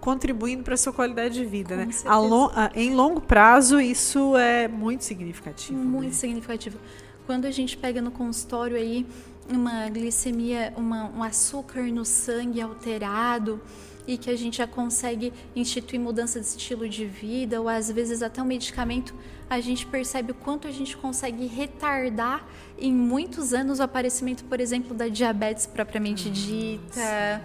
[0.00, 1.90] contribuindo para a sua qualidade de vida, Com né?
[2.04, 5.78] A long, a, em longo prazo isso é muito significativo.
[5.78, 6.12] Muito né?
[6.12, 6.78] significativo.
[7.26, 9.06] Quando a gente pega no consultório aí
[9.48, 13.60] uma glicemia, uma, um açúcar no sangue alterado
[14.06, 18.22] e que a gente já consegue instituir mudança de estilo de vida ou às vezes
[18.22, 19.14] até um medicamento,
[19.48, 22.46] a gente percebe o quanto a gente consegue retardar
[22.78, 27.42] em muitos anos o aparecimento, por exemplo, da diabetes propriamente dita.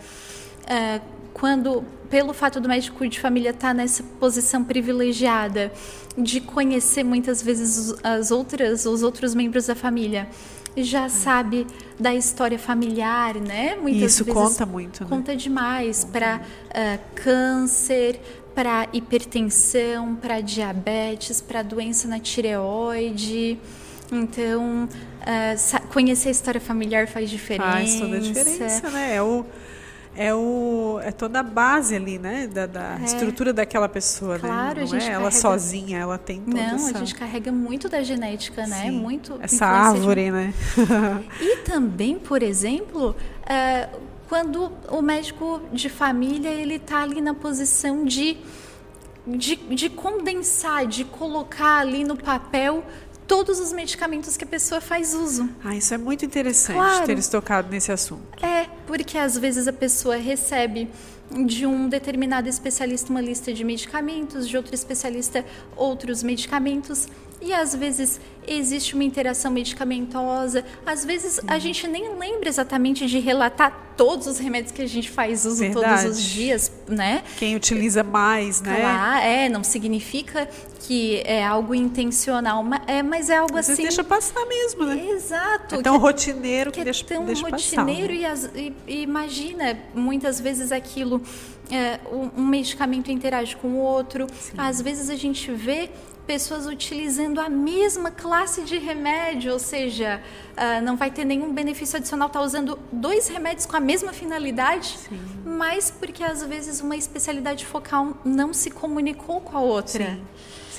[0.63, 5.71] Uh, quando, pelo fato do médico de família estar tá nessa posição privilegiada
[6.17, 10.27] de conhecer muitas vezes as outras, os outros membros da família,
[10.83, 11.65] já sabe
[11.99, 13.75] da história familiar, né?
[13.75, 15.09] Muitas Isso vezes conta muito, né?
[15.09, 16.41] Conta demais para uh,
[16.73, 18.19] ah, câncer,
[18.55, 23.57] para hipertensão, para diabetes, para doença na tireoide.
[24.11, 27.71] Então, uh, conhecer a história familiar faz diferença.
[27.71, 29.15] Faz toda a diferença, né?
[29.15, 29.45] É o
[30.15, 32.47] é, o, é toda a base ali, né?
[32.47, 33.05] Da, da é.
[33.05, 34.39] estrutura daquela pessoa, né?
[34.39, 34.85] claro, né?
[34.87, 35.31] Não é ela carrega...
[35.31, 36.97] sozinha, ela tem toda Não, essa...
[36.97, 38.83] a gente carrega muito da genética, né?
[38.83, 38.91] Sim.
[38.91, 40.31] Muito essa árvore, de...
[40.31, 40.53] né?
[41.39, 48.03] e também, por exemplo, uh, quando o médico de família ele está ali na posição
[48.03, 48.37] de,
[49.25, 52.83] de, de condensar, de colocar ali no papel
[53.29, 55.47] todos os medicamentos que a pessoa faz uso.
[55.63, 57.05] Ah, isso é muito interessante claro.
[57.05, 58.43] ter tocado nesse assunto.
[58.43, 60.89] É, porque às vezes a pessoa recebe
[61.45, 67.07] de um determinado especialista uma lista de medicamentos, de outro especialista outros medicamentos,
[67.41, 73.19] e às vezes existe uma interação medicamentosa, às vezes a gente nem lembra exatamente de
[73.19, 76.03] relatar todos os remédios que a gente faz uso Verdade.
[76.03, 77.23] todos os dias, né?
[77.37, 78.79] Quem utiliza mais, né?
[78.79, 83.83] Claro, é, não significa que é algo intencional, mas é, mas é algo Você assim.
[83.83, 85.09] deixa passar mesmo, né?
[85.11, 85.75] Exato.
[85.75, 88.51] É tão que, rotineiro que, que deixa, é tão deixa rotineiro passar.
[88.53, 88.61] Né?
[88.61, 91.18] E, e, imagina, muitas vezes aquilo,
[91.71, 94.27] é, um, medicamento interage com o outro.
[94.33, 94.53] Sim.
[94.57, 95.89] Às vezes a gente vê
[96.25, 101.97] pessoas utilizando a mesma classe de remédio, ou seja, uh, não vai ter nenhum benefício
[101.97, 105.19] adicional estar tá usando dois remédios com a mesma finalidade, Sim.
[105.43, 110.05] mas porque às vezes uma especialidade focal não se comunicou com a outra.
[110.05, 110.21] Sim.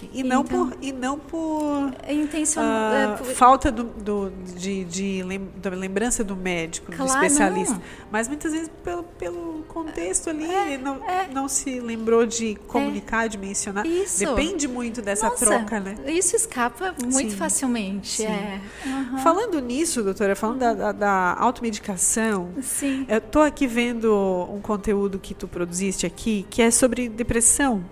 [0.00, 0.10] Sim.
[0.12, 4.84] E, não Então- por, e não por Intenção, ah, é, por- falta do, do- de,
[4.84, 7.74] de lem- da lembrança do médico, Claro, do especialista.
[7.74, 7.82] não.
[8.10, 11.28] Mas muitas vezes pelo, pelo contexto ali, É, não, é.
[11.32, 13.86] não se lembrou de comunicar, de mencionar.
[13.86, 14.18] Isso.
[14.18, 15.94] Depende muito dessa Nossa, troca, né?
[16.06, 17.36] Isso escapa muito Sim.
[17.36, 18.16] facilmente.
[18.22, 18.26] Sim.
[18.26, 18.60] É.
[18.86, 19.18] Aham.
[19.18, 23.06] Falando nisso, doutora, falando da, da, da automedicação, Sim.
[23.08, 24.12] eu tô aqui vendo
[24.52, 27.84] um conteúdo que tu produziste aqui, que é sobre depressão.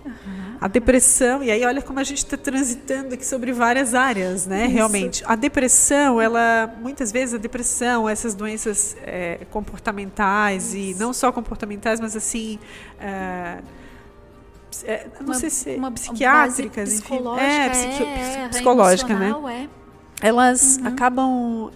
[0.61, 4.65] A depressão, e aí olha como a gente está transitando aqui sobre várias áreas, né?
[4.67, 4.75] Isso.
[4.75, 5.23] Realmente.
[5.27, 12.01] A depressão, ela, muitas vezes a depressão, essas doenças é, comportamentais, e não só comportamentais,
[12.01, 12.59] mas assim.
[13.01, 13.59] é,
[14.85, 17.03] é, não Uma- sei se uma psiquiátricas, base enfim.
[17.09, 19.35] psicológica, É, psiqui- é, psicológica, né?
[19.53, 19.69] é.
[20.27, 20.87] elas Uhum.
[20.89, 21.71] acabam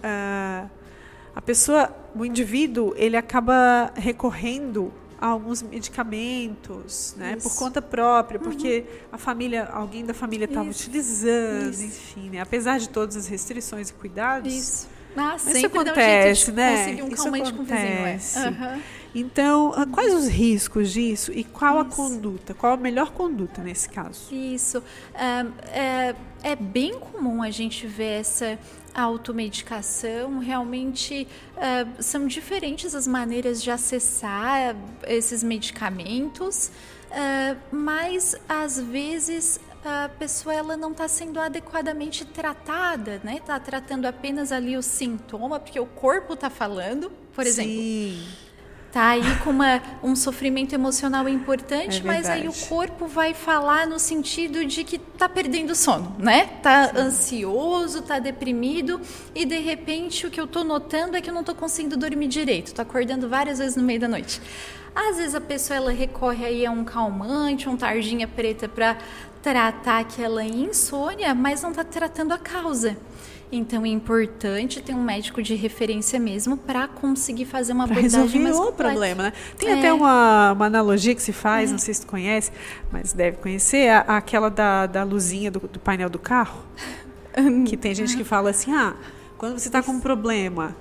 [1.35, 7.57] a pessoa o indivíduo ele acaba recorrendo a alguns medicamentos né por Isso.
[7.57, 11.83] conta própria porque a família alguém da família estava utilizando Isso.
[11.85, 12.41] enfim né?
[12.41, 14.89] apesar de todas as restrições e cuidados Isso.
[15.15, 17.03] Ah, Mas sempre isso um acontece, de né?
[17.03, 17.49] um Isso o vizinho, é.
[17.49, 18.39] acontece.
[19.13, 21.95] Então ah, quais os riscos disso e qual a Isso.
[21.95, 24.83] conduta qual a melhor conduta nesse caso Isso.
[25.13, 28.57] Ah, é, é bem comum a gente ver essa
[28.93, 30.39] automedicação.
[30.39, 34.75] Realmente ah, são diferentes as maneiras de acessar
[35.07, 36.71] esses medicamentos,
[37.11, 43.37] ah, mas às vezes a pessoa ela não está sendo adequadamente tratada, né?
[43.37, 47.73] Está tratando apenas ali o sintoma, porque o corpo está falando, por exemplo.
[47.73, 48.23] Sim.
[48.93, 53.87] Tá aí com uma, um sofrimento emocional importante, É mas aí o corpo vai falar
[53.87, 56.45] no sentido de que tá perdendo o sono, né?
[56.61, 59.01] Tá ansioso, tá deprimido
[59.33, 62.27] e de repente o que eu tô notando é que eu não tô conseguindo dormir
[62.27, 64.39] direito, tô acordando várias vezes no meio da noite.
[64.93, 68.95] Às vezes a pessoa ela recorre aí a um calmante, um tarjinha preta para
[69.41, 72.95] tratar aquela insônia, mas não tá tratando a causa.
[73.55, 78.19] Então é importante ter um médico de referência mesmo para conseguir fazer uma Para abordagem
[78.21, 78.89] resolver mais o completa.
[78.91, 79.33] problema, né?
[79.59, 79.77] Tem É.
[79.77, 82.51] até uma, uma analogia que se faz, não sei se tu conhece,
[82.91, 86.63] mas deve conhecer, a- aquela da, da luzinha do, do painel do carro.
[87.67, 88.93] que tem gente que fala assim, ah,
[89.37, 90.75] quando você está com um problema,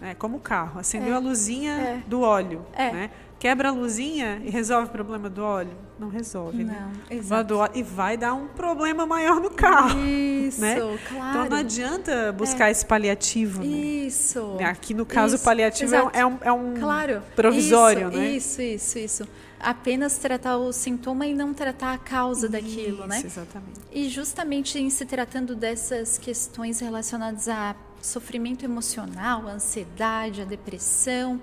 [0.00, 2.02] né, como o carro, acendeu a luzinha É.
[2.08, 2.90] do óleo, É.
[2.92, 3.10] né?
[3.40, 5.72] Quebra a luzinha e resolve o problema do óleo?
[5.98, 6.92] Não resolve, né?
[7.10, 7.56] Não, exato.
[7.56, 9.98] óleo- E vai dar um problema maior no carro.
[9.98, 10.76] Isso, né?
[11.08, 11.30] claro.
[11.30, 13.66] Então não adianta buscar esse paliativo, né?
[13.66, 14.56] Isso.
[14.58, 16.18] Né, Aqui no caso, Isso, o paliativo é um, exato.
[16.18, 17.22] é um, é um Claro.
[17.34, 18.28] provisório, isso, né?
[18.28, 19.28] Isso, isso, isso.
[19.58, 23.18] Apenas tratar o sintoma e não tratar a causa daquilo, né?
[23.18, 23.80] Isso, exatamente.
[23.90, 31.40] E justamente em se tratando dessas questões relacionadas a sofrimento emocional, a ansiedade, a depressão,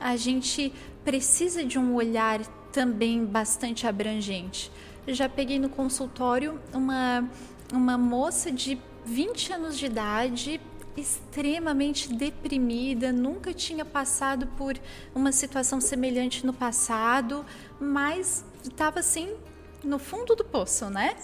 [0.00, 0.72] a gente
[1.08, 2.38] precisa de um olhar
[2.70, 4.70] também bastante abrangente.
[5.06, 7.26] Eu já peguei no consultório uma,
[7.72, 10.60] uma moça de 20 anos de idade,
[10.98, 14.78] extremamente deprimida, nunca tinha passado por
[15.14, 17.42] uma situação semelhante no passado,
[17.80, 19.34] mas estava assim
[19.82, 21.16] no fundo do poço, né?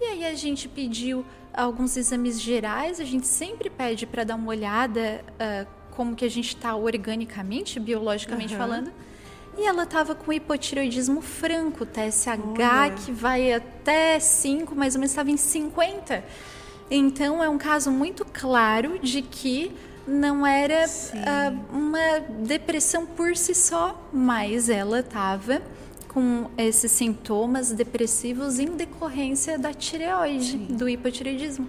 [0.00, 4.48] E aí a gente pediu alguns exames gerais, a gente sempre pede para dar uma
[4.48, 8.66] olhada ah, como que a gente está organicamente, biologicamente Aham.
[8.66, 9.11] falando.
[9.56, 12.90] E ela estava com hipotireoidismo franco, TSH, Olha.
[12.92, 16.24] que vai até 5, mais ou menos estava em 50.
[16.90, 19.72] Então é um caso muito claro de que
[20.06, 21.18] não era Sim.
[21.26, 25.62] ah, uma depressão por si só, mas ela estava
[26.08, 31.68] com esses sintomas depressivos em decorrência da tireoide, do hipotireoidismo.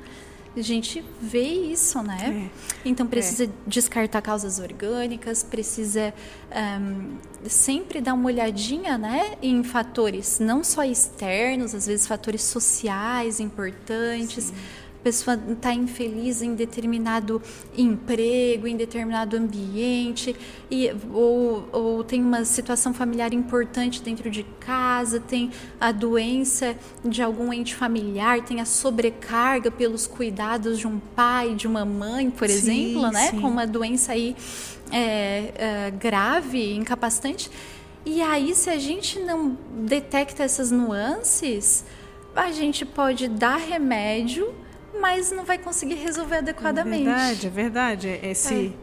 [0.56, 2.50] A gente vê isso, né?
[2.86, 6.14] Então precisa descartar causas orgânicas, precisa
[6.52, 7.16] ahm,
[7.48, 14.52] sempre dar uma olhadinha, né, em fatores não só externos, às vezes fatores sociais importantes.
[14.52, 17.42] A pessoa está infeliz em determinado
[17.78, 20.36] emprego, em determinado ambiente,
[20.72, 27.22] e, ou, ou tem uma situação familiar importante dentro de casa, tem a doença de
[27.22, 32.48] algum ente familiar, tem a sobrecarga pelos cuidados de um pai, de uma mãe, por
[32.48, 33.30] Sim, exemplo, né?
[33.30, 33.42] sim.
[33.42, 34.36] Com uma doença aí
[34.92, 37.52] é, é, grave, incapacitante.
[38.06, 41.86] E aí, se a gente não detecta essas nuances,
[42.36, 44.54] a gente pode dar remédio,
[45.00, 47.08] mas não vai conseguir resolver adequadamente.
[47.08, 48.20] É verdade, é verdade.
[48.24, 48.74] Esse,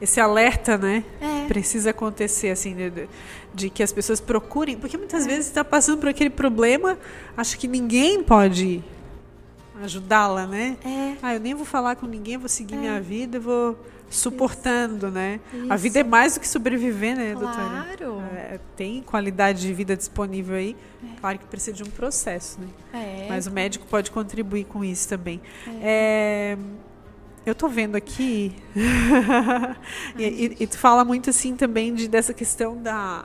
[0.00, 1.04] esse alerta, né?
[1.20, 1.46] É.
[1.46, 3.08] Precisa acontecer, assim, de,
[3.54, 4.98] de- que as pessoas procurem, porque É.
[4.98, 6.98] muitas vezes está passando por aquele problema,
[7.36, 8.82] acha que ninguém pode
[9.82, 10.76] ajudá-la, né?
[10.84, 11.16] É.
[11.22, 13.78] Ah, eu nem vou falar com ninguém, vou seguir minha vida, vou
[14.10, 15.14] suportando, Isso.
[15.14, 15.40] né?
[15.54, 15.72] Isso.
[15.72, 17.86] A vida é mais do que sobreviver, né, doutora?
[17.96, 18.20] Claro.
[18.34, 20.76] É, tem qualidade de vida disponível aí.
[21.02, 21.20] É.
[21.20, 22.66] Claro que precisa de um processo, né?
[22.92, 23.26] É.
[23.28, 25.40] Mas o médico pode contribuir com isso também.
[25.80, 26.58] É.
[27.46, 28.54] Eu tô vendo aqui
[30.18, 33.24] e, e, e, tu fala muito assim também de, dessa questão da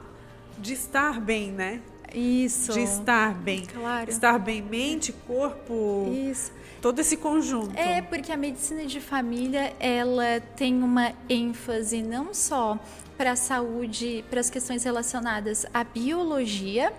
[0.58, 1.82] de estar bem, né?
[2.14, 2.72] Isso.
[2.72, 3.66] De estar bem.
[3.66, 4.10] Claro.
[4.10, 6.10] Estar bem, mente, corpo.
[6.14, 6.52] Isso.
[6.86, 7.76] Todo esse conjunto.
[7.76, 12.78] É, porque a medicina de família, ela tem uma ênfase não só
[13.18, 16.92] para a saúde, para as questões relacionadas à biologia,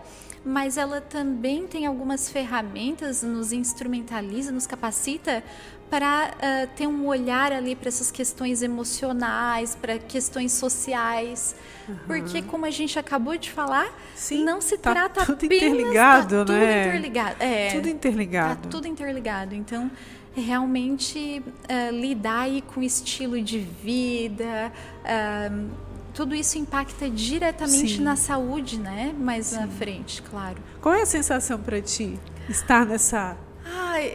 [0.44, 5.42] mas ela também tem algumas ferramentas, nos instrumentaliza, nos capacita
[5.90, 11.54] para uh, ter um olhar ali para essas questões emocionais, para questões sociais,
[11.88, 11.96] uhum.
[12.06, 16.44] porque como a gente acabou de falar, Sim, não se tá trata tudo apenas interligado,
[16.44, 16.84] tá né?
[16.84, 18.62] Tudo interligado, é, tudo interligado.
[18.62, 19.54] Tá tudo interligado.
[19.54, 19.90] Então,
[20.34, 25.70] realmente uh, lidar aí com estilo de vida, uh,
[26.16, 28.02] tudo isso impacta diretamente Sim.
[28.02, 29.14] na saúde, né?
[29.18, 29.56] Mais Sim.
[29.60, 30.56] na frente, claro.
[30.80, 33.36] Qual é a sensação para ti estar nessa
[33.68, 34.12] Ai,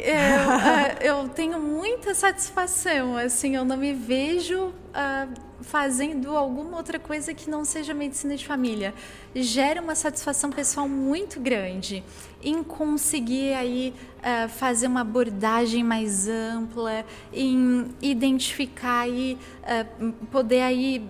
[1.02, 7.34] eu, eu, tenho muita satisfação, assim, eu não me vejo uh, fazendo alguma outra coisa
[7.34, 8.94] que não seja medicina de família.
[9.36, 12.02] Gera uma satisfação pessoal muito grande
[12.42, 21.06] em conseguir aí uh, fazer uma abordagem mais ampla, em identificar e uh, poder aí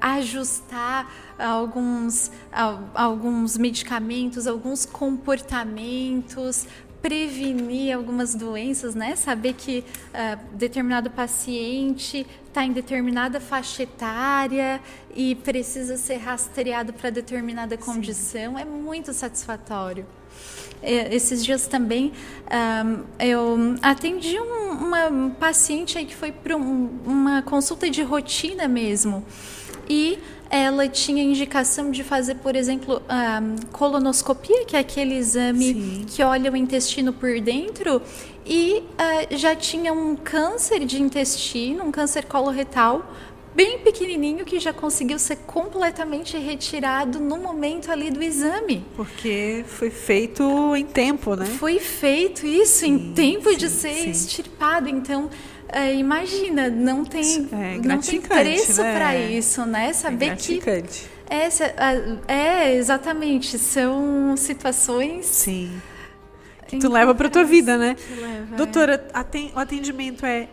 [0.00, 2.30] ajustar alguns,
[2.94, 6.66] alguns medicamentos, alguns comportamentos
[7.00, 9.16] prevenir algumas doenças, né?
[9.16, 14.80] Saber que uh, determinado paciente está em determinada faixa etária
[15.14, 18.60] e precisa ser rastreado para determinada condição Sim.
[18.60, 20.06] é muito satisfatório.
[20.82, 22.10] Esses dias também
[22.50, 28.66] um, eu atendi um, uma paciente aí que foi para um, uma consulta de rotina
[28.66, 29.22] mesmo
[29.90, 36.06] e ela tinha indicação de fazer, por exemplo, a colonoscopia, que é aquele exame Sim.
[36.06, 38.00] que olha o intestino por dentro,
[38.46, 43.04] e uh, já tinha um câncer de intestino, um câncer coloretal,
[43.52, 48.84] bem pequenininho que já conseguiu ser completamente retirado no momento ali do exame.
[48.94, 51.46] Porque foi feito em tempo, né?
[51.46, 54.10] Foi feito isso sim, em tempo sim, de ser sim.
[54.10, 54.88] extirpado.
[54.88, 55.28] Então,
[55.72, 58.94] é, imagina, não tem, é não tem preço né?
[58.94, 59.92] para isso, né?
[59.92, 60.60] Saber é que
[61.28, 61.72] essa,
[62.26, 65.26] é exatamente são situações.
[65.26, 65.80] Sim.
[66.66, 67.96] Que tu leva para tua vida, né?
[68.20, 69.08] Leva, Doutora,
[69.54, 70.48] o atendimento é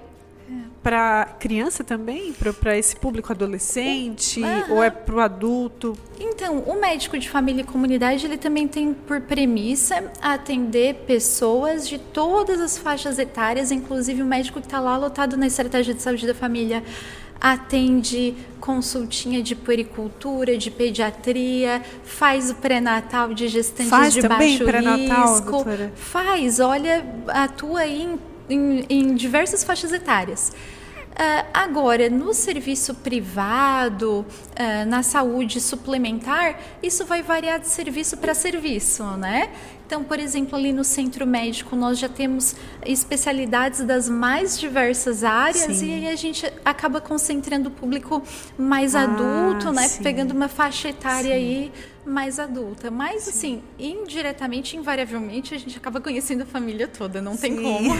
[0.87, 2.31] para criança também?
[2.31, 4.41] Para esse público adolescente?
[4.41, 4.75] Uhum.
[4.75, 5.97] Ou é para o adulto?
[6.17, 11.97] Então, o médico de família e comunidade, ele também tem por premissa atender pessoas de
[11.99, 16.25] todas as faixas etárias, inclusive o médico que está lá lotado na estratégia de saúde
[16.25, 16.81] da família
[17.39, 25.51] atende consultinha de puericultura, de pediatria, faz o pré-natal de gestantes faz de baixo risco,
[25.51, 25.91] doutora?
[25.95, 28.17] faz, olha, atua aí em
[28.49, 30.51] em, em diversas faixas etárias.
[31.17, 38.35] Uh, agora, no serviço privado, uh, na saúde suplementar, isso vai variar de serviço para
[38.35, 39.49] serviço, né?
[39.87, 45.77] Então, por exemplo, ali no centro médico, nós já temos especialidades das mais diversas áreas
[45.77, 45.87] sim.
[45.87, 48.21] e aí a gente acaba concentrando o público
[48.57, 49.87] mais ah, adulto, né?
[49.87, 50.03] Sim.
[50.03, 51.31] Pegando uma faixa etária sim.
[51.31, 51.71] aí
[52.07, 52.89] mais adulta.
[52.89, 57.93] Mas, assim, indiretamente, invariavelmente, a gente acaba conhecendo a família toda, não tem como.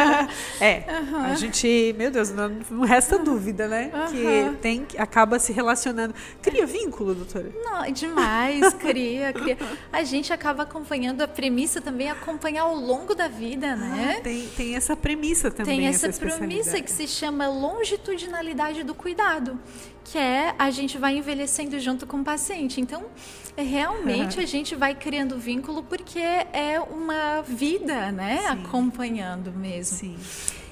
[0.60, 1.20] é, uhum.
[1.20, 3.90] a gente, meu Deus, não, não resta dúvida, né?
[3.92, 4.52] Uhum.
[4.52, 6.14] Que tem, acaba se relacionando.
[6.42, 7.52] Cria vínculo, doutora?
[7.62, 9.58] Não, demais, cria, cria.
[9.92, 14.16] A gente acaba acompanhando a premissa também, acompanhar ao longo da vida, né?
[14.18, 15.78] Ah, tem, tem essa premissa também.
[15.78, 19.58] Tem essa, essa premissa que se chama longitudinalidade do cuidado
[20.10, 22.80] que é a gente vai envelhecendo junto com o paciente.
[22.80, 23.04] Então,
[23.56, 24.42] realmente uhum.
[24.42, 28.38] a gente vai criando vínculo porque é uma vida, né?
[28.38, 28.48] Sim.
[28.48, 29.98] Acompanhando mesmo.
[29.98, 30.16] Sim.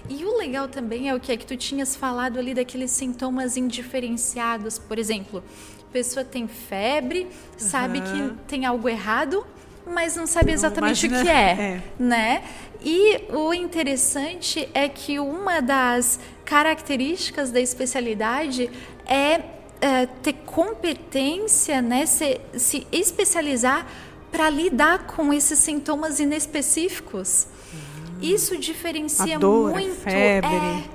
[0.09, 3.57] E o legal também é o que é que tu tinhas falado ali daqueles sintomas
[3.57, 5.45] indiferenciados, por exemplo,
[5.93, 7.31] pessoa tem febre, uhum.
[7.59, 9.47] sabe que tem algo errado,
[9.89, 12.43] mas não sabe exatamente Imagina, o que é, é, né?
[12.83, 18.71] E o interessante é que uma das características da especialidade
[19.07, 19.41] é,
[19.81, 23.87] é ter competência, né, se, se especializar
[24.31, 27.47] para lidar com esses sintomas inespecíficos.
[27.75, 27.79] Hum.
[28.23, 30.01] Isso diferencia dor, muito.
[30.01, 30.51] Febre.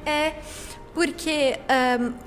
[0.06, 0.42] É, é
[0.94, 1.60] porque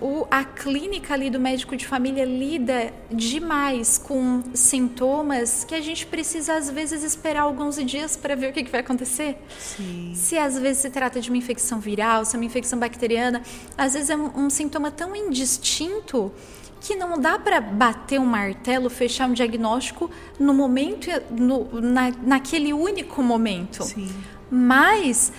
[0.00, 5.80] um, o, a clínica ali do médico de família lida demais com sintomas que a
[5.80, 9.38] gente precisa às vezes esperar alguns dias para ver o que, que vai acontecer.
[9.58, 10.12] Sim.
[10.14, 13.40] Se às vezes se trata de uma infecção viral, se é uma infecção bacteriana,
[13.78, 16.32] às vezes é um, um sintoma tão indistinto
[16.80, 22.72] que não dá para bater um martelo, fechar um diagnóstico no momento, no, na, naquele
[22.72, 23.82] único momento.
[23.84, 24.12] Sim.
[24.48, 25.32] Mas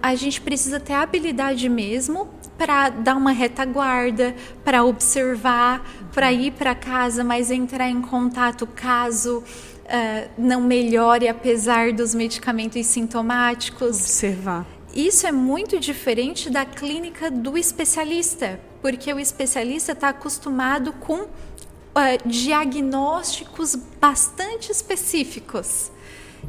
[0.00, 2.28] a gente precisa ter habilidade mesmo
[2.58, 4.34] para dar uma retaguarda,
[4.64, 5.82] para observar,
[6.12, 12.84] para ir para casa, mas entrar em contato caso uh, não melhore apesar dos medicamentos
[12.86, 14.00] sintomáticos.
[14.00, 14.66] Observar.
[14.94, 21.28] Isso é muito diferente da clínica do especialista, porque o especialista está acostumado com uh,
[22.26, 25.92] diagnósticos bastante específicos.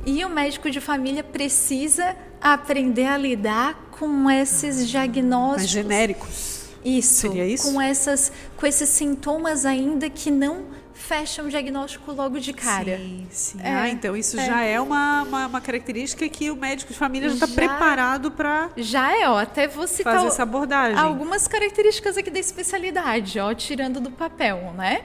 [0.06, 6.60] E o médico de família precisa aprender a lidar com esses diagnósticos Mais genéricos.
[6.84, 7.72] Isso, Seria isso?
[7.74, 12.98] com essas com esses sintomas ainda que não fecham o diagnóstico logo de cara.
[12.98, 13.60] Sim, sim.
[13.62, 14.46] É, ah, então isso é.
[14.46, 18.70] já é uma, uma, uma característica que o médico de família já está preparado para
[18.76, 20.98] Já é, ó, até vou citar fazer essa abordagem.
[21.00, 25.04] algumas características aqui da especialidade, ó, tirando do papel, né?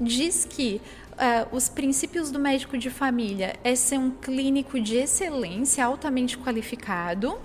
[0.00, 0.80] Diz que
[1.22, 7.38] ah, os princípios do médico de família é ser um clínico de excelência, altamente qualificado,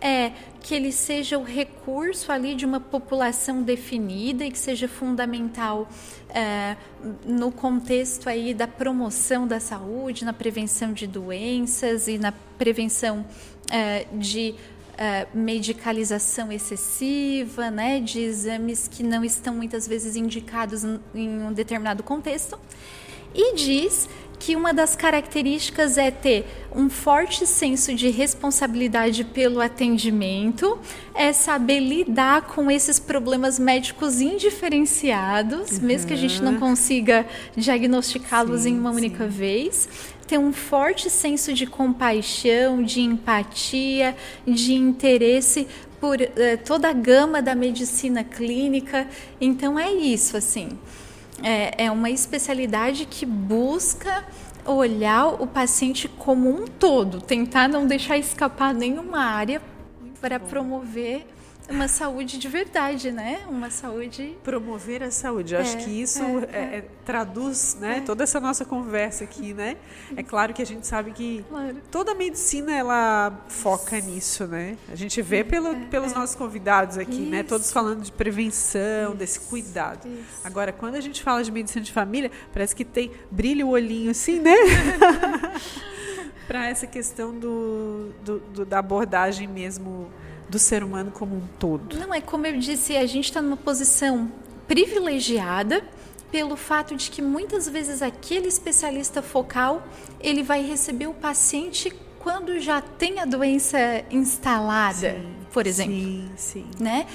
[0.00, 5.86] é que ele seja o recurso ali de uma população definida e que seja fundamental
[6.30, 6.76] ah,
[7.26, 13.26] no contexto aí da promoção da saúde, na prevenção de doenças e na prevenção
[13.70, 14.54] ah, de
[14.96, 22.02] ah, medicalização excessiva, né, de exames que não estão muitas vezes indicados em um determinado
[22.02, 22.58] contexto.
[23.34, 24.08] E diz
[24.40, 30.78] que uma das características é ter um forte senso de responsabilidade pelo atendimento,
[31.14, 38.64] é saber lidar com esses problemas médicos indiferenciados, mesmo que a gente não consiga diagnosticá-los
[38.64, 39.86] em uma única vez,
[40.26, 44.16] ter um forte senso de compaixão, de empatia,
[44.46, 45.68] de interesse
[46.00, 49.06] por eh, toda a gama da medicina clínica.
[49.38, 50.78] Então é isso, assim.
[51.42, 54.24] É, é uma especialidade que busca
[54.64, 59.62] olhar o paciente como um todo, tentar não deixar escapar nenhuma área
[60.20, 61.26] para promover
[61.70, 63.40] uma saúde de verdade, né?
[63.48, 65.54] Uma saúde Promover a saúde.
[65.54, 69.52] Eu acho É, que isso é, é- é- traduz né, toda essa nossa conversa aqui,
[69.54, 69.76] né?
[70.16, 71.76] É claro que a gente sabe que Claro.
[71.90, 74.76] toda a medicina ela foca nisso, né?
[74.92, 77.42] A gente vê pelo, pelos nossos convidados aqui, né?
[77.42, 77.74] Todos É, Isso.
[77.74, 80.06] falando de prevenção, desse cuidado.
[80.08, 80.40] Isso.
[80.44, 84.10] Agora, quando a gente fala de medicina de família, parece que tem brilha o olhinho
[84.10, 84.54] assim, né?
[86.46, 90.10] Para essa questão do, do- do- da abordagem mesmo
[90.50, 91.96] do ser humano como um todo.
[91.98, 94.30] Não, é como eu disse, a gente está numa posição
[94.66, 95.82] privilegiada
[96.30, 99.82] pelo fato de que muitas vezes aquele especialista focal
[100.20, 103.78] ele vai receber o paciente quando já tem a doença
[104.10, 106.66] instalada, Sim, por exemplo, Sim, sim.
[106.78, 107.06] né?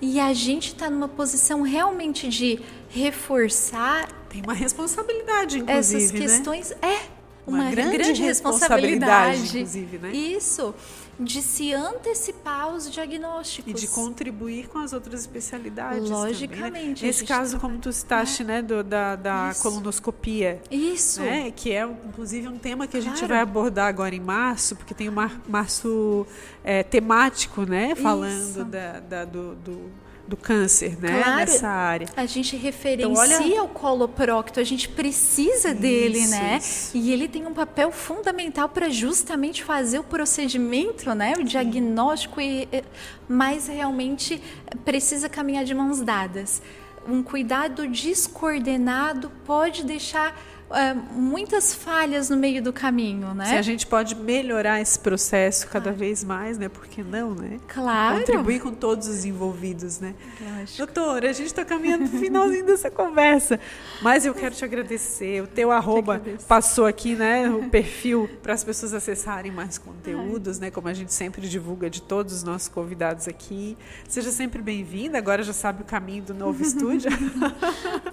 [0.00, 6.18] E a gente está numa posição realmente de reforçar Tem uma responsabilidade, inclusive, essas né?
[6.20, 6.72] questões.
[6.82, 6.98] É
[7.46, 9.58] Uma uma, grande grande, responsabilidade, responsabilidade.
[9.58, 10.12] inclusive, né?
[10.12, 10.74] Isso,
[11.18, 13.70] de se antecipar aos diagnósticos.
[13.70, 16.08] E de contribuir com as outras especialidades.
[16.10, 16.94] Logicamente, Também, né?
[17.02, 19.62] Nesse caso, trabalha- como tu citaste, né, do- da, da Isso.
[19.62, 20.60] colonoscopia.
[20.70, 21.20] Isso.
[21.20, 23.28] Né, que é, inclusive, um tema que a gente Claro.
[23.34, 26.26] vai abordar agora em março, porque tem o mar, março
[26.62, 27.94] é, temático, né?
[27.94, 29.90] Falando da, da- do, do,
[30.26, 31.22] do câncer, né?
[31.22, 31.36] Claro.
[31.36, 32.08] Nessa área.
[32.16, 33.20] A gente referencia Então,
[33.54, 36.58] olha- o coloprocto, a gente precisa dele, Isso, né?
[36.58, 36.96] isso.
[36.96, 41.34] E ele tem um papel fundamental para justamente fazer o procedimento, né?
[41.38, 42.82] O diagnóstico, e, e-
[43.28, 44.40] mas realmente
[44.84, 46.62] precisa caminhar de mãos dadas.
[47.06, 50.34] Um cuidado descoordenado pode deixar
[50.74, 53.46] ah, muitas falhas no meio do caminho, né?
[53.46, 56.68] Se a gente pode melhorar esse processo cada vez mais, né?
[56.68, 57.60] Por que não, né?
[57.68, 58.18] Claro.
[58.18, 60.14] Contribuir com todos os envolvidos, né?
[60.40, 60.78] Lógico.
[60.78, 63.60] Doutora, a gente está caminhando no finalzinho dessa conversa,
[64.02, 65.42] mas eu quero te agradecer.
[65.42, 67.48] O teu arroba passou aqui, né?
[67.48, 70.70] O perfil para as pessoas acessarem mais conteúdos, né?
[70.70, 73.76] Como a gente sempre divulga de todos os nossos convidados aqui.
[74.08, 75.18] Seja sempre bem-vinda.
[75.18, 77.10] Agora já sabe o caminho do novo estúdio.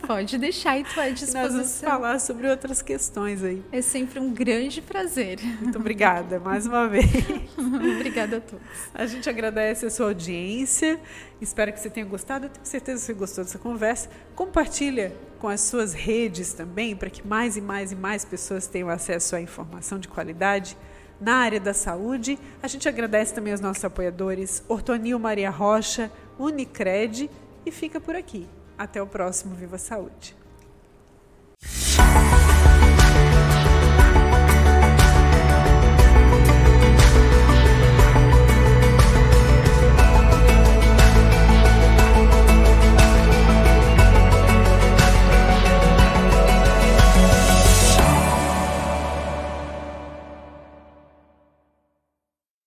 [0.06, 1.90] Pode deixar e tua e nós vamos disposição.
[1.90, 3.64] falar sobre outras questões aí.
[3.72, 5.40] É sempre um grande prazer.
[5.62, 7.06] Muito obrigada mais uma vez.
[7.98, 8.66] Obrigada a todos.
[8.94, 11.00] A gente agradece a sua audiência.
[11.42, 12.46] Espero que você tenha gostado.
[12.46, 14.10] Eu tenho certeza que você gostou dessa conversa.
[14.36, 18.90] Compartilha com as suas redes também, para que mais e mais e mais pessoas tenham
[18.90, 20.78] acesso à informação de qualidade.
[21.20, 22.38] na área da saúde.
[22.62, 27.30] A gente agradece também aos nossos apoiadores, Ortonil Maria Rocha, Unicred
[27.66, 28.48] e fica por aqui.
[28.78, 30.36] Até o próximo Viva Saúde.